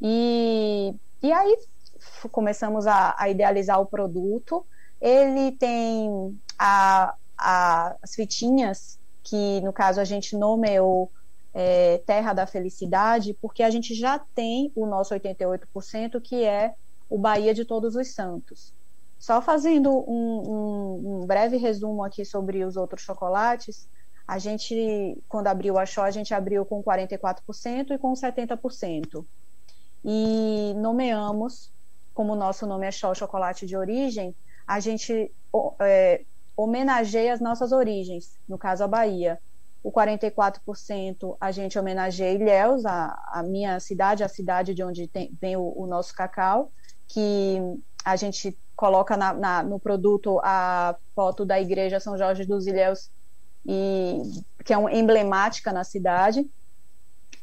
e, 0.00 0.94
e 1.22 1.32
aí 1.32 1.56
começamos 2.30 2.86
a, 2.86 3.16
a 3.18 3.28
idealizar 3.28 3.80
o 3.80 3.86
produto, 3.86 4.64
ele 5.04 5.52
tem 5.52 6.40
a, 6.58 7.14
a, 7.36 7.94
as 8.02 8.14
fitinhas, 8.14 8.98
que 9.22 9.60
no 9.60 9.70
caso 9.70 10.00
a 10.00 10.04
gente 10.04 10.34
nomeou 10.34 11.12
é, 11.52 11.98
Terra 12.06 12.32
da 12.32 12.46
Felicidade, 12.46 13.34
porque 13.34 13.62
a 13.62 13.68
gente 13.68 13.94
já 13.94 14.18
tem 14.18 14.72
o 14.74 14.86
nosso 14.86 15.14
88%, 15.14 16.22
que 16.22 16.42
é 16.42 16.74
o 17.10 17.18
Bahia 17.18 17.52
de 17.52 17.66
Todos 17.66 17.96
os 17.96 18.14
Santos. 18.14 18.72
Só 19.18 19.42
fazendo 19.42 19.90
um, 19.90 20.40
um, 20.48 21.20
um, 21.22 21.26
breve 21.26 21.58
resumo 21.58 22.02
aqui 22.02 22.24
sobre 22.24 22.64
os 22.64 22.74
outros 22.78 23.02
chocolates, 23.02 23.86
a 24.26 24.38
gente, 24.38 25.22
quando 25.28 25.48
abriu 25.48 25.78
a 25.78 25.84
Show, 25.84 26.02
a 26.02 26.10
gente 26.10 26.32
abriu 26.32 26.64
com 26.64 26.82
44% 26.82 27.90
e 27.90 27.98
com 27.98 28.14
70%. 28.14 29.22
E 30.02 30.72
nomeamos, 30.78 31.70
como 32.14 32.34
nosso 32.34 32.66
nome 32.66 32.86
é 32.86 32.90
Show 32.90 33.14
Chocolate 33.14 33.66
de 33.66 33.76
Origem, 33.76 34.34
a 34.66 34.80
gente 34.80 35.30
é, 35.80 36.22
homenageia 36.56 37.32
as 37.32 37.40
nossas 37.40 37.72
origens, 37.72 38.38
no 38.48 38.58
caso 38.58 38.84
a 38.84 38.88
Bahia. 38.88 39.38
O 39.82 39.92
44% 39.92 41.36
a 41.38 41.50
gente 41.52 41.78
homenageia 41.78 42.32
Ilhéus, 42.32 42.86
a, 42.86 43.14
a, 43.32 43.42
minha 43.42 43.78
cidade, 43.80 44.24
a 44.24 44.28
cidade 44.28 44.74
de 44.74 44.82
onde 44.82 45.06
tem, 45.06 45.30
vem 45.38 45.56
o, 45.56 45.74
o, 45.76 45.86
nosso 45.86 46.14
cacau, 46.14 46.72
que 47.06 47.58
a 48.02 48.16
gente 48.16 48.56
coloca 48.74 49.16
na, 49.16 49.34
na, 49.34 49.62
no 49.62 49.78
produto 49.78 50.40
a 50.42 50.96
foto 51.14 51.44
da 51.44 51.60
igreja 51.60 52.00
São 52.00 52.16
Jorge 52.16 52.46
dos 52.46 52.66
Ilhéus, 52.66 53.10
e, 53.66 54.22
que 54.64 54.72
é 54.72 54.78
um, 54.78 54.88
emblemática 54.88 55.70
na 55.70 55.84
cidade. 55.84 56.48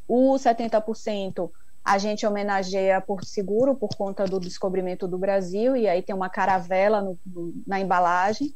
O 0.08 0.34
70% 0.34 1.48
a 1.84 1.98
gente 1.98 2.24
homenageia 2.24 3.00
Porto 3.00 3.26
Seguro 3.26 3.74
por 3.74 3.90
conta 3.96 4.24
do 4.24 4.38
descobrimento 4.38 5.08
do 5.08 5.18
Brasil, 5.18 5.76
e 5.76 5.88
aí 5.88 6.00
tem 6.02 6.14
uma 6.14 6.28
caravela 6.28 7.00
no, 7.00 7.18
na 7.66 7.80
embalagem. 7.80 8.54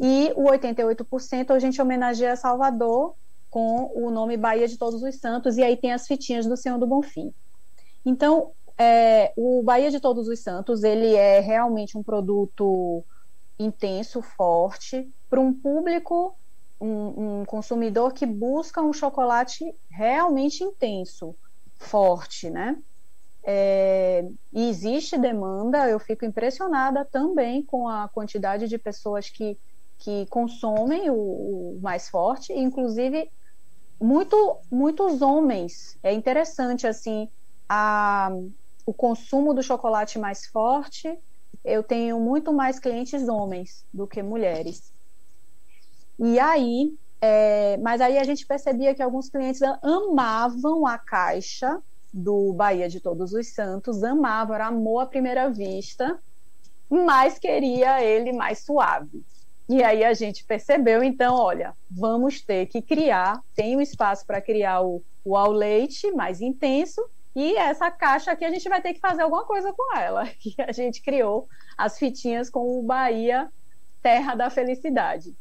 E 0.00 0.32
o 0.34 0.44
88% 0.44 1.50
a 1.50 1.58
gente 1.58 1.80
homenageia 1.80 2.34
Salvador 2.34 3.14
com 3.48 3.92
o 3.94 4.10
nome 4.10 4.36
Bahia 4.36 4.66
de 4.66 4.78
Todos 4.78 5.02
os 5.02 5.16
Santos, 5.16 5.56
e 5.56 5.62
aí 5.62 5.76
tem 5.76 5.92
as 5.92 6.06
fitinhas 6.06 6.46
do 6.46 6.56
Senhor 6.56 6.78
do 6.78 6.86
Bonfim. 6.86 7.32
Então, 8.04 8.50
é, 8.78 9.32
o 9.36 9.62
Bahia 9.62 9.90
de 9.90 10.00
Todos 10.00 10.26
os 10.26 10.40
Santos, 10.40 10.82
ele 10.82 11.14
é 11.14 11.38
realmente 11.38 11.96
um 11.96 12.02
produto 12.02 13.04
intenso, 13.58 14.22
forte, 14.22 15.08
para 15.30 15.38
um 15.38 15.52
público, 15.52 16.34
um, 16.80 17.40
um 17.40 17.44
consumidor 17.44 18.12
que 18.12 18.26
busca 18.26 18.82
um 18.82 18.92
chocolate 18.92 19.72
realmente 19.88 20.64
intenso, 20.64 21.36
forte, 21.82 22.50
né? 22.50 22.76
É, 23.44 24.22
e 24.52 24.68
existe 24.68 25.18
demanda, 25.18 25.88
eu 25.88 25.98
fico 25.98 26.24
impressionada 26.24 27.04
também 27.10 27.64
com 27.64 27.88
a 27.88 28.08
quantidade 28.08 28.68
de 28.68 28.78
pessoas 28.78 29.28
que, 29.30 29.58
que 29.98 30.26
consomem 30.26 31.10
o, 31.10 31.16
o 31.76 31.80
mais 31.82 32.08
forte, 32.08 32.52
inclusive 32.52 33.28
muito, 34.00 34.60
muitos 34.70 35.22
homens. 35.22 35.96
É 36.02 36.12
interessante, 36.12 36.86
assim, 36.86 37.28
a, 37.68 38.30
o 38.86 38.94
consumo 38.94 39.54
do 39.54 39.62
chocolate 39.62 40.18
mais 40.18 40.46
forte, 40.46 41.08
eu 41.64 41.82
tenho 41.82 42.20
muito 42.20 42.52
mais 42.52 42.78
clientes 42.78 43.28
homens 43.28 43.84
do 43.92 44.06
que 44.06 44.22
mulheres. 44.22 44.92
E 46.18 46.38
aí, 46.38 46.92
é, 47.24 47.76
mas 47.76 48.00
aí 48.00 48.18
a 48.18 48.24
gente 48.24 48.44
percebia 48.44 48.96
que 48.96 49.00
alguns 49.00 49.30
clientes 49.30 49.62
amavam 49.80 50.84
a 50.84 50.98
caixa 50.98 51.80
do 52.12 52.52
Bahia 52.52 52.88
de 52.88 52.98
Todos 52.98 53.32
os 53.32 53.54
Santos, 53.54 54.02
amavam, 54.02 54.56
era 54.56 54.66
amor 54.66 55.02
à 55.02 55.06
primeira 55.06 55.48
vista, 55.48 56.18
mas 56.90 57.38
queria 57.38 58.02
ele 58.02 58.32
mais 58.32 58.64
suave. 58.64 59.24
E 59.68 59.84
aí 59.84 60.02
a 60.02 60.12
gente 60.12 60.44
percebeu, 60.44 61.00
então, 61.04 61.36
olha, 61.36 61.76
vamos 61.88 62.40
ter 62.40 62.66
que 62.66 62.82
criar, 62.82 63.40
tem 63.54 63.76
um 63.76 63.80
espaço 63.80 64.26
para 64.26 64.42
criar 64.42 64.82
o, 64.82 65.00
o 65.24 65.36
ao 65.36 65.52
leite 65.52 66.10
mais 66.10 66.40
intenso, 66.40 67.08
e 67.36 67.56
essa 67.56 67.88
caixa 67.88 68.32
aqui 68.32 68.44
a 68.44 68.50
gente 68.50 68.68
vai 68.68 68.82
ter 68.82 68.94
que 68.94 69.00
fazer 69.00 69.22
alguma 69.22 69.44
coisa 69.44 69.72
com 69.72 69.96
ela. 69.96 70.28
E 70.44 70.60
a 70.60 70.72
gente 70.72 71.00
criou 71.00 71.48
as 71.78 72.00
fitinhas 72.00 72.50
com 72.50 72.80
o 72.80 72.82
Bahia 72.82 73.48
Terra 74.02 74.34
da 74.34 74.50
Felicidade 74.50 75.32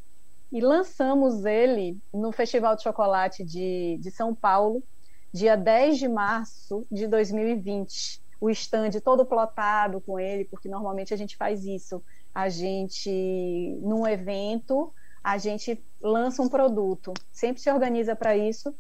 e 0.52 0.60
lançamos 0.60 1.46
ele 1.46 1.98
no 2.14 2.32
Festival 2.32 2.76
de 2.76 2.84
Chocolate 2.84 3.44
de, 3.44 3.98
de 4.00 4.12
São 4.12 4.36
Paulo, 4.36 4.84
dia 5.32 5.56
10 5.56 5.98
de 5.98 6.08
março 6.08 6.86
de 6.92 7.08
2020. 7.08 8.22
O 8.40 8.50
stand 8.50 8.92
todo 9.04 9.26
plotado 9.26 10.02
com 10.02 10.20
ele, 10.20 10.46
porque 10.46 10.68
normalmente 10.68 11.14
a 11.14 11.18
gente 11.18 11.38
faz 11.38 11.64
isso. 11.64 12.04
A 12.34 12.50
gente, 12.50 13.80
num 13.82 14.06
evento, 14.06 14.94
a 15.24 15.38
gente 15.38 15.82
lança 16.02 16.42
um 16.42 16.50
produto, 16.50 17.14
sempre 17.32 17.62
se 17.62 17.72
organiza 17.72 18.16
para 18.16 18.36
isso, 18.36 18.74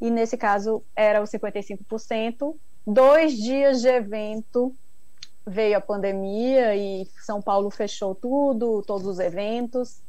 e 0.00 0.10
nesse 0.10 0.36
caso 0.36 0.82
era 0.94 1.22
o 1.22 1.24
55%, 1.24 2.54
dois 2.86 3.34
dias 3.34 3.80
de 3.80 3.88
evento 3.88 4.74
veio 5.46 5.76
a 5.76 5.80
pandemia 5.80 6.74
e 6.74 7.06
São 7.24 7.40
Paulo 7.40 7.70
fechou 7.70 8.14
tudo, 8.14 8.82
todos 8.82 9.06
os 9.06 9.18
eventos, 9.18 10.00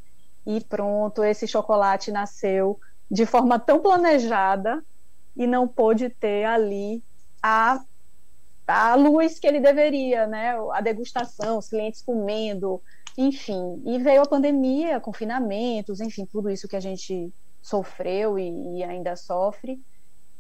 e 0.46 0.62
pronto, 0.62 1.24
esse 1.24 1.48
chocolate 1.48 2.12
nasceu 2.12 2.80
de 3.10 3.26
forma 3.26 3.60
tão 3.60 3.80
planejada 3.80 4.84
e 5.36 5.46
não 5.46 5.68
pôde 5.68 6.10
ter 6.10 6.46
ali 6.46 7.04
a, 7.42 7.80
a 8.68 8.96
luz 8.96 9.40
que 9.40 9.48
ele 9.48 9.60
deveria, 9.60 10.28
né? 10.28 10.56
A 10.72 10.82
degustação, 10.82 11.58
os 11.58 11.70
clientes 11.70 12.02
comendo, 12.02 12.82
enfim. 13.18 13.82
E 13.86 13.98
veio 14.00 14.22
a 14.22 14.28
pandemia, 14.28 15.00
confinamentos, 15.00 16.00
enfim, 16.00 16.26
tudo 16.26 16.50
isso 16.50 16.68
que 16.68 16.76
a 16.76 16.80
gente 16.80 17.34
sofreu 17.62 18.38
e, 18.40 18.78
e 18.78 18.84
ainda 18.84 19.16
sofre. 19.16 19.82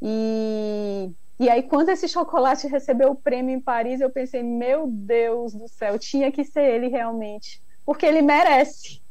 E 0.01 1.11
e 1.37 1.49
aí, 1.49 1.63
quando 1.63 1.89
esse 1.89 2.07
chocolate 2.07 2.67
recebeu 2.67 3.11
o 3.11 3.15
prêmio 3.15 3.53
em 3.53 3.59
Paris, 3.59 3.99
eu 3.99 4.09
pensei, 4.09 4.41
meu 4.41 4.87
Deus 4.87 5.53
do 5.53 5.67
céu, 5.67 5.99
tinha 5.99 6.31
que 6.31 6.45
ser 6.45 6.63
ele 6.63 6.87
realmente, 6.87 7.61
porque 7.85 8.05
ele 8.05 8.21
merece. 8.21 9.01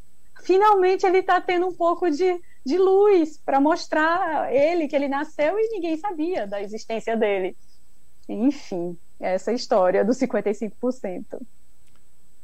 Finalmente 0.45 1.07
ele 1.07 1.19
está 1.19 1.41
tendo 1.41 1.67
um 1.67 1.73
pouco 1.73 2.11
de, 2.11 2.41
de 2.65 2.77
luz 2.79 3.39
para 3.39 3.59
mostrar 3.59 4.53
ele 4.55 4.87
que 4.87 4.95
ele 4.95 5.09
nasceu 5.09 5.59
e 5.59 5.71
ninguém 5.71 5.97
sabia 5.97 6.47
da 6.47 6.61
existência 6.61 7.17
dele. 7.17 7.57
Enfim, 8.29 8.97
essa 9.19 9.53
história 9.53 10.05
dos 10.05 10.19
55%. 10.19 11.41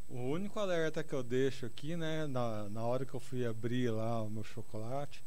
O 0.08 0.18
único 0.30 0.58
alerta 0.58 1.04
que 1.04 1.12
eu 1.12 1.22
deixo 1.22 1.66
aqui, 1.66 1.94
né, 1.94 2.26
na, 2.26 2.68
na 2.70 2.84
hora 2.84 3.04
que 3.04 3.14
eu 3.14 3.20
fui 3.20 3.46
abrir 3.46 3.90
lá 3.90 4.22
o 4.22 4.30
meu 4.30 4.42
chocolate, 4.42 5.22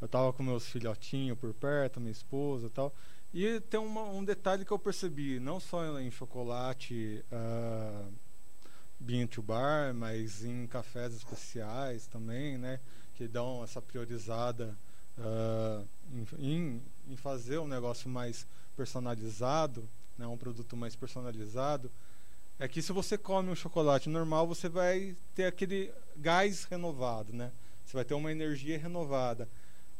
eu 0.00 0.08
tava 0.08 0.32
com 0.32 0.42
meus 0.42 0.68
filhotinhos 0.68 1.38
por 1.38 1.54
perto, 1.54 2.00
minha 2.00 2.12
esposa 2.12 2.66
e 2.66 2.70
tal. 2.70 2.92
E 3.32 3.60
tem 3.60 3.78
uma, 3.78 4.02
um 4.02 4.24
detalhe 4.24 4.64
que 4.64 4.72
eu 4.72 4.78
percebi, 4.78 5.38
não 5.38 5.60
só 5.60 5.98
em 6.00 6.10
chocolate 6.10 7.24
uh, 7.32 8.12
bean 8.98 9.26
to 9.26 9.42
bar, 9.42 9.94
mas 9.94 10.44
em 10.44 10.66
cafés 10.66 11.14
especiais 11.14 12.06
também, 12.06 12.58
né? 12.58 12.80
Que 13.14 13.28
dão 13.28 13.62
essa 13.62 13.80
priorizada 13.80 14.76
uh, 15.18 15.86
em, 16.38 16.82
em, 17.08 17.16
fazer 17.16 17.58
um 17.58 17.68
negócio 17.68 18.08
mais 18.08 18.46
personalizado, 18.76 19.88
né? 20.18 20.26
um 20.26 20.36
produto 20.36 20.76
mais 20.76 20.94
personalizado. 20.94 21.90
É 22.58 22.66
que 22.66 22.80
se 22.80 22.92
você 22.92 23.18
come 23.18 23.50
um 23.50 23.54
chocolate 23.54 24.08
normal, 24.08 24.46
você 24.46 24.68
vai 24.68 25.14
ter 25.34 25.44
aquele 25.44 25.92
gás 26.16 26.64
renovado, 26.64 27.32
né? 27.32 27.52
Você 27.84 27.92
vai 27.92 28.04
ter 28.04 28.14
uma 28.14 28.32
energia 28.32 28.78
renovada. 28.78 29.48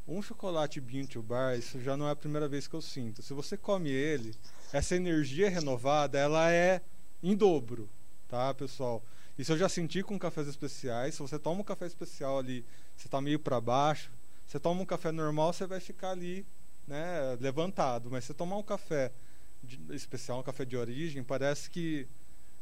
Um 0.09 0.23
chocolate 0.23 0.81
bean 0.81 1.05
to 1.05 1.23
bar, 1.23 1.59
isso 1.59 1.81
já 1.81 1.97
não 1.97 2.09
é 2.09 2.13
a 2.13 2.17
primeira 2.17 2.49
vez 2.49 2.67
que 2.67 2.75
eu 2.75 2.81
sinto. 2.81 3.23
Se 3.23 3.35
você 3.35 3.57
come 3.57 3.91
ele, 3.91 4.35
essa 4.73 4.97
energia 4.97 5.51
renovada, 5.51 6.19
ela 6.19 6.51
é 6.51 6.81
em 7.23 7.37
dobro, 7.37 7.89
tá, 8.29 8.53
pessoal? 8.55 9.03
Isso 9.39 9.53
eu 9.53 9.59
já 9.59 9.69
senti 9.69 10.03
com 10.03 10.19
cafés 10.19 10.49
especiais. 10.49 11.15
Se 11.15 11.21
você 11.21 11.39
toma 11.39 11.61
um 11.61 11.65
café 11.65 11.87
especial 11.87 12.39
ali, 12.39 12.65
você 12.97 13.07
está 13.07 13.21
meio 13.21 13.39
para 13.39 13.61
baixo. 13.61 14.11
Você 14.47 14.59
toma 14.59 14.81
um 14.81 14.87
café 14.87 15.12
normal, 15.12 15.53
você 15.53 15.67
vai 15.67 15.81
ficar 15.81 16.11
ali, 16.11 16.47
né, 16.87 17.37
levantado. 17.41 18.09
Mas 18.11 18.25
se 18.25 18.29
você 18.29 18.35
tomar 18.35 18.57
um 18.57 18.62
café 18.62 19.12
de, 19.62 19.79
especial, 19.95 20.41
um 20.41 20.43
café 20.43 20.65
de 20.65 20.77
origem, 20.77 21.23
parece 21.23 21.69
que 21.69 22.07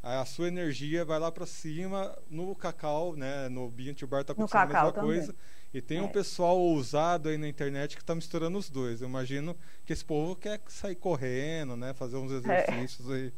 a 0.03 0.25
sua 0.25 0.49
energia 0.49 1.05
vai 1.05 1.19
lá 1.19 1.33
para 1.33 1.47
cima 1.47 2.17
no 2.29 2.55
cacau, 2.55 3.17
né? 3.17 3.49
No 3.49 3.71
bean 3.71 3.95
bar 4.07 4.23
tá 4.23 4.33
acontecendo 4.33 4.61
a 4.61 4.67
mesma 4.67 4.93
também. 4.93 5.11
coisa. 5.11 5.35
E 5.73 5.81
tem 5.81 5.99
é. 5.99 6.03
um 6.03 6.09
pessoal 6.09 6.59
ousado 6.59 7.29
aí 7.29 7.39
na 7.39 7.49
internet 7.49 7.97
que 7.97 8.03
está 8.03 8.15
misturando 8.15 8.59
os 8.59 8.69
dois. 8.69 9.01
Eu 9.01 9.09
imagino 9.09 9.57
que 9.87 9.93
esse 9.93 10.05
povo 10.05 10.37
quer 10.37 10.61
sair 10.69 10.95
correndo, 10.95 11.75
né? 11.77 11.95
Fazer 11.95 12.17
uns 12.17 12.31
é. 12.33 12.37
exercícios 12.37 13.11
é. 13.11 13.15
aí. 13.15 13.33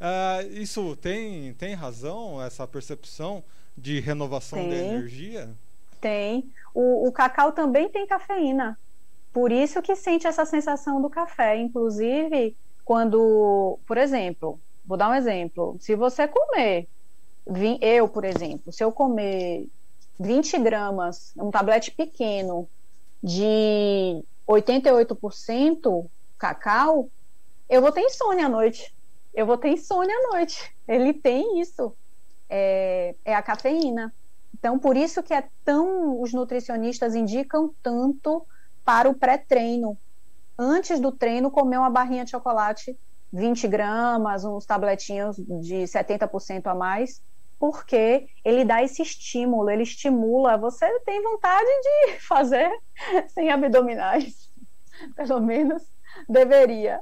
Uh, 0.00 0.50
isso 0.52 0.96
tem, 0.96 1.52
tem 1.54 1.74
razão, 1.74 2.42
essa 2.42 2.66
percepção 2.66 3.44
de 3.76 4.00
renovação 4.00 4.58
tem. 4.58 4.70
da 4.70 4.76
energia? 4.76 5.50
Tem. 6.00 6.50
O, 6.74 7.06
o 7.08 7.12
cacau 7.12 7.52
também 7.52 7.88
tem 7.88 8.06
cafeína. 8.06 8.78
Por 9.32 9.52
isso 9.52 9.82
que 9.82 9.94
sente 9.94 10.26
essa 10.26 10.44
sensação 10.44 11.00
do 11.02 11.10
café. 11.10 11.56
Inclusive, 11.58 12.56
quando, 12.84 13.78
por 13.86 13.98
exemplo, 13.98 14.58
vou 14.84 14.96
dar 14.96 15.10
um 15.10 15.14
exemplo. 15.14 15.76
Se 15.80 15.94
você 15.94 16.26
comer, 16.26 16.88
eu, 17.80 18.08
por 18.08 18.24
exemplo, 18.24 18.72
se 18.72 18.82
eu 18.82 18.90
comer 18.90 19.68
20 20.18 20.58
gramas, 20.58 21.32
um 21.36 21.50
tablete 21.50 21.90
pequeno 21.90 22.68
de 23.22 24.22
88% 24.48 26.06
cacau, 26.38 27.08
eu 27.68 27.80
vou 27.80 27.92
ter 27.92 28.00
insônia 28.00 28.46
à 28.46 28.48
noite. 28.48 28.92
Eu 29.34 29.46
vou 29.46 29.56
ter 29.56 29.68
insônia 29.68 30.14
à 30.14 30.32
noite. 30.32 30.74
Ele 30.86 31.12
tem 31.12 31.60
isso. 31.60 31.96
É, 32.48 33.14
é 33.24 33.34
a 33.34 33.42
cafeína. 33.42 34.12
Então, 34.58 34.78
por 34.78 34.96
isso 34.96 35.22
que 35.22 35.32
é 35.32 35.48
tão. 35.64 36.20
Os 36.20 36.32
nutricionistas 36.32 37.14
indicam 37.14 37.72
tanto 37.82 38.46
para 38.84 39.08
o 39.08 39.14
pré-treino. 39.14 39.96
Antes 40.58 41.00
do 41.00 41.12
treino, 41.12 41.50
comer 41.50 41.78
uma 41.78 41.88
barrinha 41.88 42.24
de 42.24 42.32
chocolate, 42.32 42.98
20 43.32 43.68
gramas, 43.68 44.44
uns 44.44 44.66
tabletinhos 44.66 45.36
de 45.36 45.86
70% 45.86 46.66
a 46.66 46.74
mais, 46.74 47.22
porque 47.58 48.26
ele 48.44 48.64
dá 48.64 48.82
esse 48.82 49.00
estímulo, 49.00 49.70
ele 49.70 49.84
estimula. 49.84 50.58
Você 50.58 50.86
tem 51.00 51.22
vontade 51.22 51.66
de 51.66 52.20
fazer 52.26 52.70
sem 53.28 53.50
abdominais, 53.50 54.50
pelo 55.14 55.40
menos 55.40 55.82
deveria. 56.28 57.00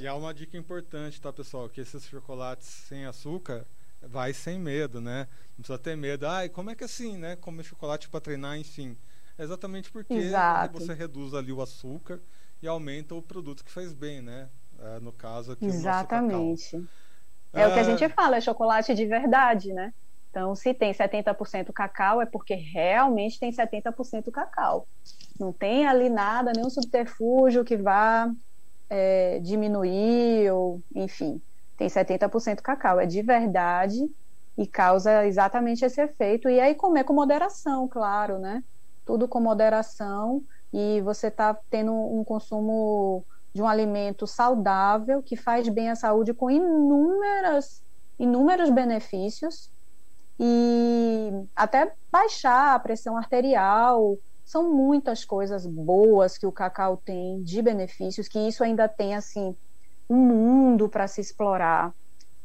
E 0.00 0.08
há 0.08 0.14
uma 0.14 0.32
dica 0.32 0.56
importante, 0.56 1.20
tá, 1.20 1.30
pessoal? 1.30 1.68
Que 1.68 1.82
esses 1.82 2.06
chocolates 2.06 2.66
sem 2.66 3.04
açúcar 3.04 3.66
vai 4.00 4.32
sem 4.32 4.58
medo, 4.58 4.98
né? 4.98 5.28
Não 5.50 5.56
precisa 5.56 5.78
ter 5.78 5.94
medo. 5.94 6.26
Ai, 6.26 6.48
como 6.48 6.70
é 6.70 6.74
que 6.74 6.82
é 6.82 6.86
assim, 6.86 7.18
né? 7.18 7.36
Comer 7.36 7.64
chocolate 7.64 8.08
para 8.08 8.18
treinar, 8.18 8.56
enfim. 8.56 8.96
É 9.36 9.42
exatamente 9.42 9.90
porque 9.90 10.14
Exato. 10.14 10.80
você 10.80 10.94
reduz 10.94 11.34
ali 11.34 11.52
o 11.52 11.60
açúcar 11.60 12.18
e 12.62 12.66
aumenta 12.66 13.14
o 13.14 13.20
produto 13.20 13.62
que 13.62 13.70
faz 13.70 13.92
bem, 13.92 14.22
né? 14.22 14.48
É, 14.78 15.00
no 15.00 15.12
caso 15.12 15.52
aqui, 15.52 15.66
Exatamente. 15.66 16.34
o 16.34 16.50
nosso 16.50 16.88
cacau. 17.52 17.62
É 17.62 17.68
o 17.68 17.74
que 17.74 17.80
a 17.80 17.82
gente 17.82 18.08
fala, 18.14 18.36
é 18.38 18.40
chocolate 18.40 18.94
de 18.94 19.04
verdade, 19.04 19.70
né? 19.74 19.92
Então, 20.30 20.54
se 20.54 20.72
tem 20.72 20.94
70% 20.94 21.74
cacau, 21.74 22.22
é 22.22 22.26
porque 22.26 22.54
realmente 22.54 23.38
tem 23.38 23.52
70% 23.52 24.30
cacau. 24.30 24.88
Não 25.38 25.52
tem 25.52 25.86
ali 25.86 26.08
nada, 26.08 26.52
nenhum 26.54 26.70
subterfúgio 26.70 27.64
que 27.64 27.76
vá 27.76 28.32
é, 28.90 29.38
diminuir, 29.38 30.50
ou, 30.52 30.82
enfim, 30.94 31.40
tem 31.76 31.88
70% 31.88 32.60
cacau. 32.60 33.00
É 33.00 33.06
de 33.06 33.22
verdade 33.22 34.10
e 34.58 34.66
causa 34.66 35.24
exatamente 35.26 35.84
esse 35.84 36.02
efeito. 36.02 36.50
E 36.50 36.60
aí 36.60 36.74
comer 36.74 37.04
com 37.04 37.14
moderação, 37.14 37.88
claro, 37.88 38.38
né? 38.38 38.62
Tudo 39.06 39.26
com 39.26 39.40
moderação 39.40 40.42
e 40.72 41.00
você 41.00 41.28
está 41.28 41.56
tendo 41.70 41.92
um 41.92 42.22
consumo 42.22 43.24
de 43.52 43.62
um 43.62 43.66
alimento 43.66 44.26
saudável 44.26 45.22
que 45.22 45.36
faz 45.36 45.68
bem 45.68 45.90
à 45.90 45.96
saúde 45.96 46.32
com 46.34 46.50
inúmeras, 46.50 47.82
inúmeros 48.18 48.70
benefícios 48.70 49.70
e 50.38 51.30
até 51.56 51.92
baixar 52.10 52.74
a 52.74 52.78
pressão 52.78 53.16
arterial. 53.16 54.16
São 54.50 54.74
muitas 54.74 55.24
coisas 55.24 55.64
boas 55.64 56.36
que 56.36 56.44
o 56.44 56.50
cacau 56.50 56.96
tem 56.96 57.40
de 57.44 57.62
benefícios, 57.62 58.26
que 58.26 58.36
isso 58.36 58.64
ainda 58.64 58.88
tem 58.88 59.14
assim 59.14 59.54
um 60.08 60.16
mundo 60.16 60.88
para 60.88 61.06
se 61.06 61.20
explorar, 61.20 61.94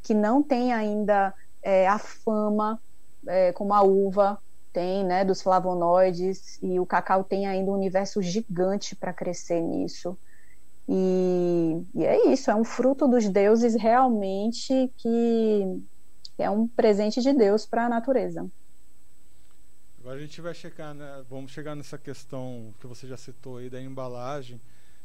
que 0.03 0.13
não 0.13 0.43
tem 0.43 0.71
ainda 0.71 1.33
é, 1.63 1.87
a 1.87 1.97
fama 1.97 2.79
é, 3.27 3.51
como 3.53 3.73
a 3.73 3.81
uva 3.81 4.37
tem, 4.71 5.03
né, 5.03 5.25
dos 5.25 5.41
flavonoides, 5.41 6.61
e 6.61 6.79
o 6.79 6.85
cacau 6.85 7.23
tem 7.23 7.47
ainda 7.47 7.71
um 7.71 7.73
universo 7.73 8.21
gigante 8.21 8.95
para 8.95 9.11
crescer 9.11 9.59
nisso. 9.59 10.15
E, 10.87 11.81
e, 11.95 12.05
é 12.05 12.27
isso, 12.31 12.51
é 12.51 12.55
um 12.55 12.63
fruto 12.63 13.07
dos 13.07 13.27
deuses 13.27 13.73
realmente 13.73 14.93
que 14.99 15.81
é 16.37 16.51
um 16.51 16.67
presente 16.67 17.19
de 17.19 17.33
Deus 17.33 17.65
para 17.65 17.87
a 17.87 17.89
natureza. 17.89 18.47
Agora 20.05 20.19
a 20.19 20.21
gente 20.21 20.39
vai 20.39 20.53
checar, 20.53 20.93
né, 20.93 21.25
vamos 21.27 21.51
chegar 21.51 21.73
nessa 21.73 21.97
questão 21.97 22.71
que 22.79 22.85
você 22.85 23.07
já 23.07 23.17
citou 23.17 23.57
aí 23.57 23.71
da 23.71 23.81
embalagem, 23.81 24.61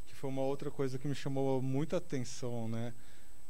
que 0.07 0.15
foi 0.15 0.29
uma 0.29 0.43
outra 0.43 0.71
coisa 0.71 0.99
que 0.99 1.09
me 1.09 1.15
chamou 1.15 1.63
muita 1.63 1.97
atenção, 1.97 2.69
né? 2.69 2.93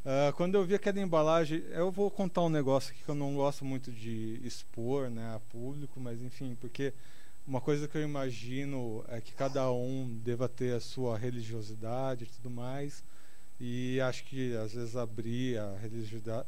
Uh, 0.04 0.32
quando 0.36 0.54
eu 0.54 0.64
vi 0.64 0.76
aquela 0.76 1.00
embalagem, 1.00 1.64
eu 1.70 1.90
vou 1.90 2.08
contar 2.08 2.42
um 2.42 2.48
negócio 2.48 2.92
aqui 2.92 3.02
que 3.02 3.08
eu 3.08 3.16
não 3.16 3.34
gosto 3.34 3.64
muito 3.64 3.90
de 3.90 4.40
expor, 4.44 5.10
né, 5.10 5.34
a 5.34 5.40
público, 5.40 5.98
mas 5.98 6.22
enfim, 6.22 6.56
porque 6.60 6.94
uma 7.44 7.60
coisa 7.60 7.88
que 7.88 7.98
eu 7.98 8.02
imagino 8.02 9.04
é 9.08 9.20
que 9.20 9.32
cada 9.32 9.68
um 9.72 10.20
deva 10.22 10.48
ter 10.48 10.76
a 10.76 10.80
sua 10.80 11.18
religiosidade 11.18 12.26
e 12.26 12.28
tudo 12.28 12.48
mais. 12.48 13.02
E 13.58 14.00
acho 14.02 14.22
que 14.22 14.54
às 14.54 14.72
vezes 14.72 14.94
abrir 14.94 15.58
a 15.58 15.76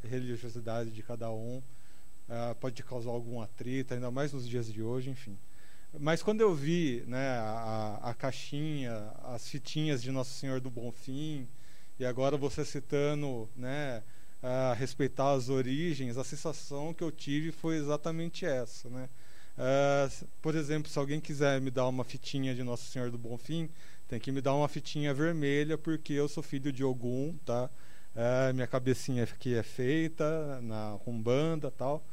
religiosidade 0.05 0.93
de 0.93 1.03
cada 1.03 1.29
um 1.29 1.61
uh, 2.33 2.55
pode 2.57 2.83
causar 2.83 3.11
algum 3.11 3.41
atrito, 3.41 3.95
ainda 3.95 4.11
mais 4.11 4.33
nos 4.33 4.49
dias 4.49 4.73
de 4.73 4.83
hoje, 4.83 5.11
enfim. 5.11 5.37
Mas 6.01 6.23
quando 6.23 6.41
eu 6.41 6.55
vi 6.55 7.05
né, 7.07 7.37
a, 7.39 8.01
a 8.03 8.15
caixinha, 8.15 9.13
as 9.25 9.47
fitinhas 9.47 10.03
de 10.03 10.11
Nosso 10.11 10.33
Senhor 10.33 10.59
do 10.61 10.71
Bom 10.71 10.91
Fim, 10.91 11.47
e 11.99 12.05
agora 12.05 12.37
você 12.37 12.65
citando, 12.65 13.49
né, 13.55 14.03
respeitar 14.77 15.33
as 15.33 15.49
origens, 15.49 16.17
a 16.17 16.25
sensação 16.25 16.93
que 16.93 17.05
eu 17.05 17.13
tive 17.13 17.53
foi 17.53 17.77
exatamente 17.77 18.45
essa, 18.45 18.89
né? 18.89 19.09
Uh, 19.57 20.27
por 20.41 20.55
exemplo, 20.55 20.91
se 20.91 20.99
alguém 20.99 21.21
quiser 21.21 21.61
me 21.61 21.71
dar 21.71 21.87
uma 21.87 22.05
fitinha 22.05 22.55
de 22.55 22.63
Nossa 22.63 22.91
Senhora 22.91 23.11
do 23.11 23.19
Bonfim, 23.19 23.69
tem 24.09 24.19
que 24.19 24.33
me 24.33 24.41
dar 24.41 24.55
uma 24.55 24.69
fitinha 24.69 25.13
vermelha 25.13 25.77
porque 25.77 26.13
eu 26.13 26.29
sou 26.29 26.43
filho 26.43 26.73
de 26.73 26.83
Ogum, 26.83 27.37
tá? 27.45 27.69
Uh, 28.15 28.53
minha 28.55 28.67
cabecinha 28.67 29.25
aqui 29.25 29.55
é 29.55 29.63
feita 29.63 30.61
na 30.63 30.93
rumbanda, 31.05 31.71
tal. 31.71 32.05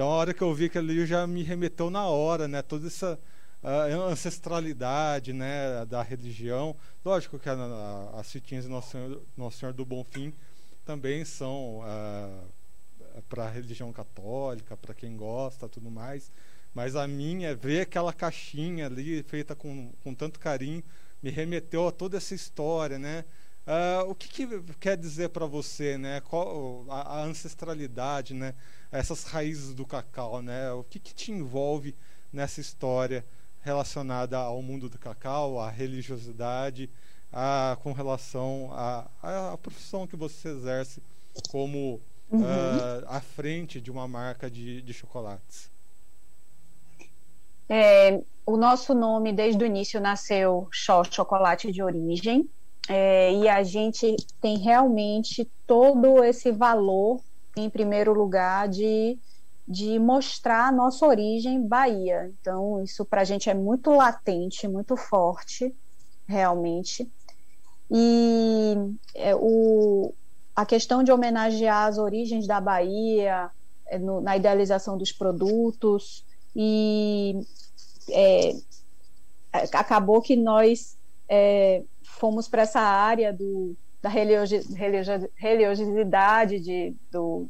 Então 0.00 0.08
a 0.08 0.14
hora 0.14 0.32
que 0.32 0.40
eu 0.40 0.54
vi 0.54 0.70
que 0.70 0.78
ali 0.78 1.04
já 1.04 1.26
me 1.26 1.42
remeteu 1.42 1.90
na 1.90 2.06
hora, 2.06 2.48
né? 2.48 2.62
Toda 2.62 2.86
essa 2.86 3.20
uh, 3.62 4.00
ancestralidade, 4.08 5.34
né, 5.34 5.84
da 5.84 6.02
religião. 6.02 6.74
Lógico 7.04 7.38
que 7.38 7.50
a, 7.50 7.52
a, 7.52 8.18
as 8.18 8.32
fitinhas 8.32 8.64
de 8.64 8.70
Nossa 8.70 8.92
Senhora, 8.92 9.20
Nossa 9.36 9.58
Senhora 9.58 9.76
do 9.76 9.84
Bonfim 9.84 10.32
também 10.86 11.22
são 11.26 11.82
para 13.28 13.44
a 13.44 13.50
religião 13.50 13.92
católica, 13.92 14.74
para 14.74 14.94
quem 14.94 15.18
gosta, 15.18 15.68
tudo 15.68 15.90
mais. 15.90 16.32
Mas 16.72 16.96
a 16.96 17.06
minha, 17.06 17.54
ver 17.54 17.82
aquela 17.82 18.14
caixinha 18.14 18.86
ali 18.86 19.22
feita 19.24 19.54
com, 19.54 19.92
com 20.02 20.14
tanto 20.14 20.40
carinho, 20.40 20.82
me 21.22 21.28
remeteu 21.28 21.86
a 21.86 21.92
toda 21.92 22.16
essa 22.16 22.34
história, 22.34 22.98
né? 22.98 23.22
Uh, 23.66 24.10
o 24.10 24.14
que, 24.14 24.28
que, 24.28 24.62
quer 24.80 24.96
dizer 24.96 25.28
para 25.28 25.44
você, 25.44 25.98
né? 25.98 26.22
Qual 26.22 26.86
a, 26.88 27.18
a, 27.18 27.24
ancestralidade, 27.24 28.32
né? 28.32 28.54
Essas 28.92 29.24
raízes 29.24 29.74
do 29.74 29.86
cacau, 29.86 30.42
né? 30.42 30.72
O 30.72 30.82
que, 30.82 30.98
que 30.98 31.14
te 31.14 31.30
envolve 31.30 31.94
nessa 32.32 32.60
história 32.60 33.24
relacionada 33.62 34.38
ao 34.38 34.60
mundo 34.62 34.88
do 34.88 34.98
cacau, 34.98 35.60
à 35.60 35.70
religiosidade, 35.70 36.90
a, 37.32 37.76
com 37.82 37.92
relação 37.92 38.70
à 38.72 39.56
profissão 39.62 40.06
que 40.06 40.16
você 40.16 40.48
exerce 40.48 41.02
como 41.50 42.00
uhum. 42.30 42.40
uh, 42.40 43.06
à 43.06 43.20
frente 43.20 43.80
de 43.80 43.90
uma 43.90 44.08
marca 44.08 44.50
de, 44.50 44.82
de 44.82 44.92
chocolates? 44.92 45.70
É, 47.68 48.20
o 48.44 48.56
nosso 48.56 48.94
nome, 48.94 49.32
desde 49.32 49.62
o 49.62 49.66
início, 49.66 50.00
nasceu 50.00 50.66
Xó 50.72 51.04
Chocolate 51.04 51.70
de 51.70 51.82
Origem, 51.82 52.48
é, 52.88 53.32
e 53.32 53.48
a 53.48 53.62
gente 53.62 54.16
tem 54.40 54.58
realmente 54.58 55.48
todo 55.66 56.24
esse 56.24 56.50
valor, 56.50 57.20
em 57.64 57.70
primeiro 57.70 58.12
lugar, 58.12 58.68
de, 58.68 59.18
de 59.66 59.98
mostrar 59.98 60.68
a 60.68 60.72
nossa 60.72 61.06
origem 61.06 61.66
Bahia. 61.66 62.32
Então, 62.40 62.82
isso 62.82 63.04
para 63.04 63.22
a 63.22 63.24
gente 63.24 63.48
é 63.48 63.54
muito 63.54 63.90
latente, 63.90 64.68
muito 64.68 64.96
forte, 64.96 65.74
realmente. 66.26 67.10
E 67.90 68.74
é, 69.14 69.34
o, 69.34 70.12
a 70.54 70.64
questão 70.64 71.02
de 71.02 71.10
homenagear 71.10 71.86
as 71.86 71.98
origens 71.98 72.46
da 72.46 72.60
Bahia, 72.60 73.50
é, 73.86 73.98
no, 73.98 74.20
na 74.20 74.36
idealização 74.36 74.96
dos 74.96 75.12
produtos, 75.12 76.24
e 76.54 77.40
é, 78.10 78.54
acabou 79.52 80.20
que 80.20 80.36
nós 80.36 80.96
é, 81.28 81.82
fomos 82.02 82.48
para 82.48 82.62
essa 82.62 82.80
área 82.80 83.32
do, 83.32 83.76
da 84.02 84.08
religiosidade 85.36 86.60
de, 86.60 86.94
do, 87.10 87.46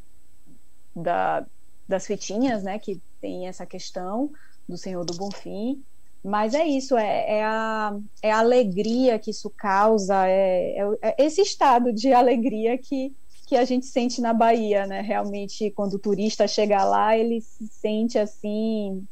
da, 0.95 1.45
das 1.87 2.05
fitinhas, 2.05 2.63
né, 2.63 2.77
que 2.77 3.01
tem 3.19 3.47
essa 3.47 3.65
questão 3.65 4.31
do 4.67 4.77
Senhor 4.77 5.05
do 5.05 5.13
Bonfim. 5.13 5.81
Mas 6.23 6.53
é 6.53 6.65
isso, 6.65 6.95
é, 6.97 7.39
é, 7.39 7.43
a, 7.43 7.97
é 8.21 8.31
a 8.31 8.39
alegria 8.39 9.17
que 9.17 9.31
isso 9.31 9.49
causa, 9.49 10.27
é, 10.27 10.77
é, 10.77 10.97
é 11.01 11.25
esse 11.25 11.41
estado 11.41 11.91
de 11.91 12.13
alegria 12.13 12.77
que, 12.77 13.11
que 13.47 13.55
a 13.55 13.65
gente 13.65 13.87
sente 13.87 14.21
na 14.21 14.31
Bahia, 14.31 14.85
né? 14.85 15.01
Realmente, 15.01 15.71
quando 15.71 15.95
o 15.95 15.99
turista 15.99 16.47
chega 16.47 16.83
lá, 16.83 17.17
ele 17.17 17.41
se 17.41 17.67
sente 17.67 18.19
assim 18.19 19.03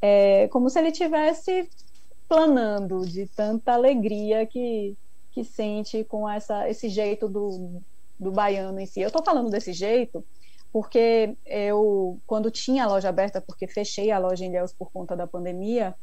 é 0.00 0.48
como 0.48 0.70
se 0.70 0.78
ele 0.78 0.90
tivesse 0.90 1.68
planando 2.28 3.04
de 3.06 3.26
tanta 3.26 3.72
alegria 3.72 4.46
que, 4.46 4.96
que 5.32 5.44
sente 5.44 6.04
com 6.04 6.28
essa, 6.28 6.68
esse 6.68 6.88
jeito 6.88 7.28
do, 7.28 7.80
do 8.18 8.30
baiano 8.30 8.78
em 8.80 8.86
si. 8.86 9.00
Eu 9.00 9.08
estou 9.08 9.24
falando 9.24 9.50
desse 9.50 9.72
jeito 9.72 10.24
porque 10.72 11.36
eu, 11.46 12.20
quando 12.26 12.50
tinha 12.50 12.84
a 12.84 12.86
loja 12.86 13.08
aberta, 13.08 13.40
porque 13.40 13.66
fechei 13.66 14.10
a 14.10 14.18
loja 14.18 14.44
em 14.44 14.48
Ilhéus 14.48 14.72
por 14.72 14.90
conta 14.92 15.16
da 15.16 15.26
pandemia, 15.26 15.94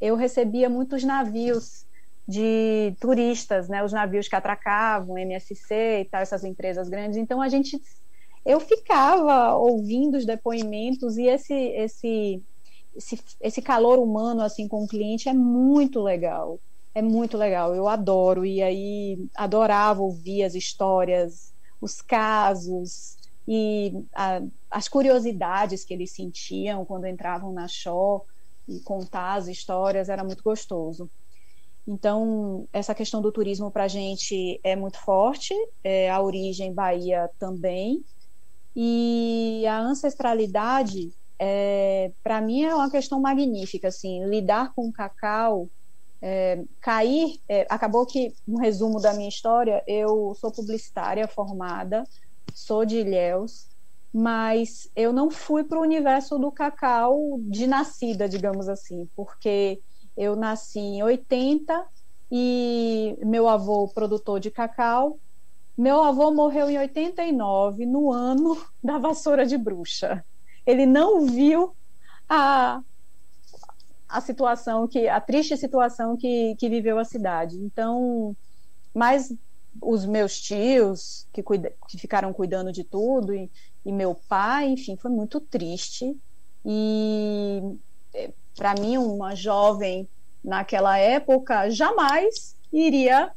eu 0.00 0.14
recebia 0.14 0.68
muitos 0.68 1.02
navios 1.02 1.84
de 2.26 2.94
turistas, 3.00 3.68
né, 3.68 3.82
os 3.82 3.92
navios 3.92 4.28
que 4.28 4.36
atracavam, 4.36 5.18
MSC 5.18 6.02
e 6.02 6.04
tal, 6.04 6.20
essas 6.20 6.44
empresas 6.44 6.88
grandes. 6.88 7.18
Então 7.18 7.42
a 7.42 7.48
gente, 7.48 7.80
eu 8.44 8.60
ficava 8.60 9.54
ouvindo 9.56 10.16
os 10.16 10.24
depoimentos 10.24 11.18
e 11.18 11.26
esse 11.26 11.54
esse 11.54 12.42
esse, 12.94 13.18
esse 13.40 13.62
calor 13.62 13.98
humano 13.98 14.42
assim 14.42 14.68
com 14.68 14.84
o 14.84 14.88
cliente 14.88 15.28
é 15.28 15.32
muito 15.32 16.00
legal. 16.00 16.60
É 16.94 17.00
muito 17.00 17.36
legal, 17.36 17.74
eu 17.74 17.88
adoro. 17.88 18.44
E 18.44 18.62
aí 18.62 19.18
adorava 19.34 20.02
ouvir 20.02 20.42
as 20.44 20.54
histórias, 20.54 21.52
os 21.80 22.00
casos 22.02 23.16
e 23.48 23.92
a, 24.14 24.40
as 24.70 24.88
curiosidades 24.88 25.84
que 25.84 25.94
eles 25.94 26.14
sentiam 26.14 26.84
quando 26.84 27.06
entravam 27.06 27.52
na 27.52 27.66
show 27.66 28.26
e 28.68 28.80
contar 28.80 29.34
as 29.34 29.48
histórias 29.48 30.08
era 30.08 30.22
muito 30.22 30.42
gostoso. 30.42 31.10
Então, 31.86 32.68
essa 32.72 32.94
questão 32.94 33.20
do 33.20 33.32
turismo 33.32 33.70
para 33.70 33.84
a 33.84 33.88
gente 33.88 34.60
é 34.62 34.76
muito 34.76 34.98
forte, 34.98 35.52
é, 35.82 36.08
a 36.10 36.20
origem 36.20 36.72
Bahia 36.72 37.28
também, 37.38 38.04
e 38.76 39.64
a 39.66 39.80
ancestralidade 39.80 41.12
é, 41.38 42.12
para 42.22 42.40
mim 42.40 42.62
é 42.62 42.74
uma 42.74 42.90
questão 42.90 43.20
magnífica, 43.20 43.88
assim, 43.88 44.24
lidar 44.26 44.72
com 44.74 44.88
o 44.88 44.92
cacau, 44.92 45.68
é, 46.22 46.62
cair, 46.80 47.40
é, 47.48 47.66
acabou 47.68 48.06
que, 48.06 48.32
um 48.46 48.56
resumo 48.56 49.00
da 49.00 49.12
minha 49.12 49.28
história, 49.28 49.82
eu 49.88 50.34
sou 50.36 50.52
publicitária 50.52 51.26
formada, 51.26 52.04
sou 52.54 52.84
de 52.84 52.98
Ilhéus, 52.98 53.68
mas 54.14 54.88
eu 54.94 55.12
não 55.12 55.30
fui 55.30 55.64
para 55.64 55.78
o 55.78 55.82
universo 55.82 56.38
do 56.38 56.52
cacau 56.52 57.40
de 57.40 57.66
nascida, 57.66 58.28
digamos 58.28 58.68
assim, 58.68 59.08
porque 59.16 59.80
eu 60.16 60.36
nasci 60.36 60.78
em 60.78 61.02
80 61.02 61.84
e 62.30 63.18
meu 63.24 63.48
avô 63.48 63.88
produtor 63.88 64.38
de 64.38 64.50
cacau, 64.50 65.18
meu 65.76 66.02
avô 66.02 66.30
morreu 66.30 66.70
em 66.70 66.78
89, 66.78 67.86
no 67.86 68.12
ano 68.12 68.56
da 68.82 68.98
vassoura 68.98 69.44
de 69.44 69.56
bruxa. 69.56 70.24
Ele 70.66 70.86
não 70.86 71.26
viu 71.26 71.74
a, 72.28 72.80
a 74.12 74.20
situação 74.20 74.86
que 74.86 75.08
a 75.08 75.20
triste 75.20 75.56
situação 75.56 76.16
que, 76.16 76.54
que 76.56 76.68
viveu 76.68 76.98
a 76.98 77.04
cidade. 77.04 77.56
Então, 77.56 78.36
mas 78.94 79.32
os 79.80 80.04
meus 80.04 80.38
tios 80.38 81.26
que, 81.32 81.42
cuida, 81.42 81.72
que 81.88 81.98
ficaram 81.98 82.32
cuidando 82.32 82.70
de 82.70 82.84
tudo 82.84 83.34
e, 83.34 83.50
e 83.84 83.90
meu 83.90 84.14
pai, 84.28 84.68
enfim, 84.68 84.96
foi 84.96 85.10
muito 85.10 85.40
triste. 85.40 86.14
E 86.64 87.62
é, 88.14 88.30
para 88.54 88.74
mim, 88.74 88.98
uma 88.98 89.34
jovem 89.34 90.06
naquela 90.44 90.98
época 90.98 91.70
jamais 91.70 92.54
iria 92.72 93.30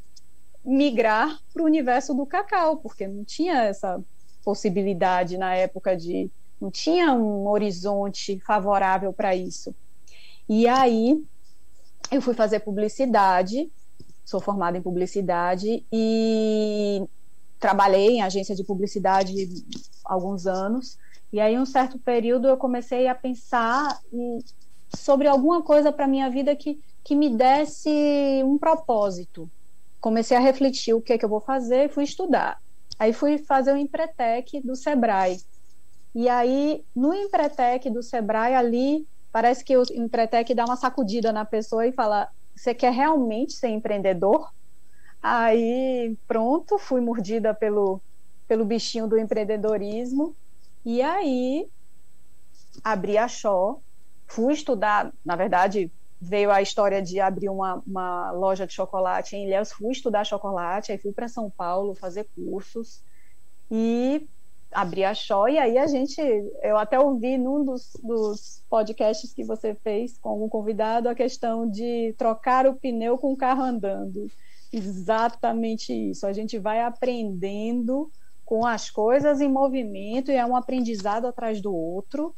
migrar 0.64 1.40
para 1.54 1.64
o 1.64 1.66
universo 1.66 2.14
do 2.14 2.26
cacau, 2.26 2.78
porque 2.78 3.08
não 3.08 3.24
tinha 3.24 3.64
essa 3.64 4.04
possibilidade 4.44 5.38
na 5.38 5.56
época 5.56 5.96
de 5.96 6.30
não 6.60 6.72
tinha 6.72 7.14
um 7.14 7.48
horizonte 7.48 8.40
favorável 8.40 9.14
para 9.14 9.36
isso. 9.36 9.76
E 10.48 10.68
aí 10.68 11.24
eu 12.12 12.22
fui 12.22 12.34
fazer 12.34 12.60
publicidade, 12.60 13.72
sou 14.24 14.40
formada 14.40 14.78
em 14.78 14.82
publicidade 14.82 15.86
e 15.92 17.04
trabalhei 17.60 18.18
em 18.18 18.22
agência 18.22 18.56
de 18.56 18.64
publicidade 18.64 19.34
alguns 20.04 20.46
anos. 20.46 20.98
E 21.34 21.40
aí, 21.40 21.58
um 21.58 21.66
certo 21.66 21.98
período, 21.98 22.48
eu 22.48 22.58
comecei 22.58 23.08
a 23.08 23.16
pensar 23.16 24.00
sobre 24.96 25.28
alguma 25.28 25.62
coisa 25.62 25.92
para 25.92 26.08
minha 26.08 26.30
vida 26.30 26.56
que, 26.56 26.80
que 27.04 27.16
me 27.16 27.30
desse 27.30 28.42
um 28.44 28.58
propósito. 28.58 29.50
Comecei 30.00 30.38
a 30.38 30.40
refletir 30.40 30.94
o 30.94 31.02
que 31.02 31.14
é 31.14 31.18
que 31.18 31.26
eu 31.26 31.30
vou 31.30 31.42
fazer 31.42 31.86
e 31.86 31.90
fui 31.90 32.04
estudar. 32.04 32.60
Aí 32.98 33.12
fui 33.12 33.38
fazer 33.40 33.74
o 33.74 33.78
Empretec 33.78 34.62
do 34.62 34.76
Sebrae, 34.76 35.38
e 36.16 36.30
aí, 36.30 36.82
no 36.96 37.14
Empretec 37.14 37.90
do 37.90 38.02
Sebrae, 38.02 38.56
ali, 38.56 39.06
parece 39.36 39.66
que 39.66 39.76
o 39.76 39.84
Empretec 39.92 40.54
dá 40.54 40.64
uma 40.64 40.78
sacudida 40.78 41.34
na 41.34 41.44
pessoa 41.44 41.86
e 41.86 41.92
fala: 41.92 42.30
você 42.56 42.74
quer 42.74 42.94
realmente 42.94 43.52
ser 43.52 43.68
empreendedor? 43.68 44.50
Aí, 45.22 46.18
pronto, 46.26 46.78
fui 46.78 47.02
mordida 47.02 47.54
pelo, 47.54 48.02
pelo 48.48 48.64
bichinho 48.64 49.10
do 49.10 49.18
empreendedorismo. 49.18 50.34
E 50.86 51.02
aí, 51.02 51.68
abri 52.82 53.18
a 53.18 53.28
Show, 53.28 53.84
fui 54.26 54.54
estudar, 54.54 55.12
na 55.26 55.36
verdade, 55.36 55.92
veio 56.22 56.50
a 56.50 56.62
história 56.62 57.02
de 57.02 57.20
abrir 57.20 57.50
uma, 57.50 57.84
uma 57.86 58.32
loja 58.32 58.66
de 58.66 58.72
chocolate 58.72 59.36
em 59.36 59.48
Ilhéus, 59.48 59.74
fui 59.74 59.92
estudar 59.92 60.24
chocolate, 60.24 60.94
aí 60.94 60.98
fui 60.98 61.12
para 61.12 61.28
São 61.28 61.50
Paulo 61.50 61.94
fazer 61.94 62.26
cursos 62.34 63.04
e 63.70 64.30
abri 64.76 65.04
a 65.06 65.14
show 65.14 65.48
e 65.48 65.58
aí 65.58 65.78
a 65.78 65.88
gente, 65.88 66.22
eu 66.62 66.78
até 66.78 67.00
ouvi 67.00 67.38
num 67.38 67.64
dos, 67.64 67.94
dos 68.04 68.62
podcasts 68.70 69.34
que 69.34 69.44
você 69.44 69.74
fez 69.74 70.18
com 70.18 70.30
algum 70.30 70.50
convidado 70.50 71.08
a 71.08 71.16
questão 71.16 71.70
de 71.70 72.14
trocar 72.18 72.68
o 72.68 72.76
pneu 72.76 73.18
com 73.18 73.32
o 73.32 73.38
carro 73.38 73.64
andando. 73.64 74.30
Exatamente 74.72 75.94
isso. 75.94 76.28
A 76.28 76.34
gente 76.34 76.60
vai 76.60 76.82
aprendendo 76.82 78.12
com 78.44 78.66
as 78.66 78.90
coisas 78.90 79.40
em 79.40 79.50
movimento 79.50 80.30
e 80.30 80.36
é 80.36 80.46
um 80.46 80.56
aprendizado 80.56 81.26
atrás 81.26 81.62
do 81.62 81.74
outro. 81.74 82.36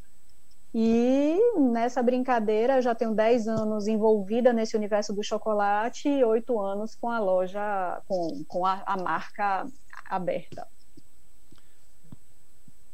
E 0.73 1.39
nessa 1.57 2.03
brincadeira, 2.03 2.75
eu 2.75 2.81
já 2.83 2.93
tenho 2.93 3.15
10 3.15 3.47
anos 3.47 3.87
envolvida 3.87 4.53
nesse 4.53 4.77
universo 4.77 5.11
do 5.13 5.23
chocolate 5.23 6.07
e 6.07 6.23
8 6.23 6.59
anos 6.59 6.93
com 6.93 7.09
a 7.09 7.19
loja, 7.19 8.01
com, 8.07 8.43
com 8.47 8.65
a, 8.65 8.83
a 8.85 8.95
marca 8.95 9.65
aberta. 10.07 10.67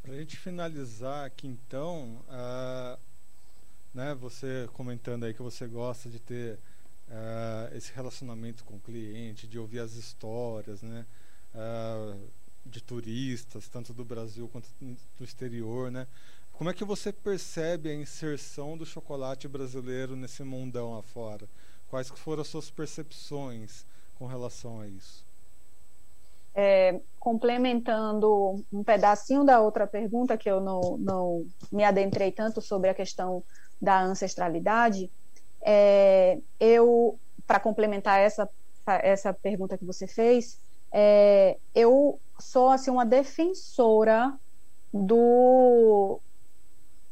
Para 0.04 0.16
a 0.16 0.18
gente 0.18 0.36
finalizar 0.36 1.26
aqui, 1.26 1.48
então, 1.48 2.22
uh, 2.28 3.00
né, 3.94 4.14
você 4.14 4.68
comentando 4.74 5.24
aí 5.24 5.34
que 5.34 5.42
você 5.42 5.66
gosta 5.66 6.10
de 6.10 6.20
ter 6.20 6.60
uh, 7.08 7.74
esse 7.74 7.94
relacionamento 7.94 8.66
com 8.66 8.76
o 8.76 8.80
cliente, 8.82 9.48
de 9.48 9.58
ouvir 9.58 9.80
as 9.80 9.94
histórias, 9.94 10.82
né, 10.82 11.06
uh, 11.56 12.20
de 12.66 12.82
turistas, 12.82 13.70
tanto 13.70 13.94
do 13.94 14.04
Brasil 14.04 14.50
quanto 14.50 14.68
do 14.82 15.24
exterior, 15.24 15.90
né? 15.90 16.06
Como 16.52 16.70
é 16.70 16.74
que 16.74 16.84
você 16.84 17.14
percebe 17.14 17.90
a 17.90 17.96
inserção 17.96 18.78
do 18.78 18.86
chocolate 18.86 19.48
brasileiro 19.48 20.18
nesse 20.18 20.44
mundão 20.44 20.98
afora? 20.98 21.48
Quais 21.88 22.10
foram 22.10 22.42
as 22.42 22.50
suas 22.50 22.70
percepções 22.70 23.86
com 24.16 24.28
relação 24.28 24.82
a 24.82 24.88
isso? 24.88 25.26
É, 26.56 27.00
complementando 27.20 28.64
um 28.72 28.84
pedacinho 28.84 29.44
da 29.44 29.60
outra 29.60 29.88
pergunta, 29.88 30.38
que 30.38 30.50
eu 30.50 30.62
não, 30.62 30.98
não 30.98 31.46
me 31.72 31.84
adentrei 31.84 32.32
tanto 32.32 32.62
sobre 32.62 32.90
a 32.90 32.94
questão 32.94 33.44
da 33.82 34.02
ancestralidade, 34.02 35.10
é, 35.62 36.40
eu, 36.60 37.18
para 37.48 37.60
complementar 37.60 38.20
essa, 38.20 38.48
essa 38.86 39.34
pergunta 39.34 39.78
que 39.78 39.86
você 39.86 40.06
fez, 40.06 40.60
é, 40.92 41.58
eu 41.74 42.20
sou 42.40 42.70
assim 42.70 42.92
uma 42.92 43.06
defensora 43.06 44.38
do 44.94 46.20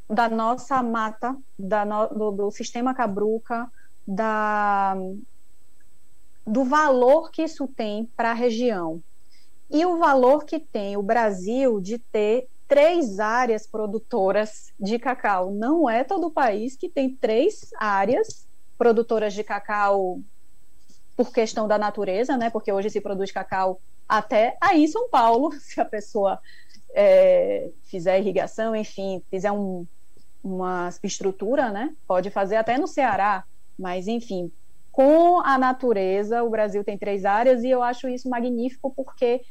da 0.07 0.27
nossa 0.27 0.83
mata, 0.83 1.35
da 1.57 1.85
no, 1.85 2.07
do, 2.07 2.31
do, 2.31 2.51
sistema 2.51 2.93
cabruca, 2.93 3.71
da, 4.05 4.93
do 6.45 6.65
valor 6.65 7.31
que 7.31 7.43
isso 7.43 7.65
tem 7.65 8.05
para 8.07 8.31
a 8.31 8.33
região. 8.33 9.01
E 9.71 9.85
o 9.85 9.97
valor 9.97 10.45
que 10.45 10.59
tem 10.59 10.97
o 10.97 11.03
Brasil 11.03 11.79
de 11.79 11.97
ter 11.97 12.47
três 12.67 13.19
áreas 13.19 13.67
produtoras 13.67 14.71
de 14.79 14.97
cacau. 14.97 15.51
Não 15.51 15.89
é 15.89 16.03
todo 16.03 16.27
o 16.27 16.31
país 16.31 16.75
que 16.77 16.89
tem 16.89 17.13
três 17.13 17.69
áreas 17.77 18.47
produtoras 18.77 19.33
de 19.33 19.43
cacau 19.43 20.21
por 21.17 21.31
questão 21.31 21.67
da 21.67 21.77
natureza, 21.77 22.37
né? 22.37 22.49
Porque 22.49 22.71
hoje 22.71 22.89
se 22.89 23.01
produz 23.01 23.31
cacau 23.31 23.81
até 24.07 24.57
aí 24.61 24.83
em 24.83 24.87
São 24.87 25.09
Paulo, 25.09 25.51
se 25.59 25.79
a 25.79 25.85
pessoa 25.85 26.39
é, 26.93 27.69
fizer 27.83 28.19
irrigação, 28.19 28.75
enfim, 28.75 29.21
fizer 29.29 29.51
um, 29.51 29.85
uma 30.43 30.89
estrutura, 31.03 31.71
né? 31.71 31.93
Pode 32.07 32.29
fazer 32.29 32.55
até 32.55 32.77
no 32.77 32.87
Ceará, 32.87 33.43
mas 33.77 34.07
enfim, 34.07 34.51
com 34.91 35.39
a 35.39 35.57
natureza, 35.57 36.43
o 36.43 36.49
Brasil 36.49 36.83
tem 36.83 36.97
três 36.97 37.23
áreas 37.23 37.63
e 37.63 37.69
eu 37.69 37.81
acho 37.81 38.09
isso 38.09 38.29
magnífico 38.29 38.93
porque 38.95 39.41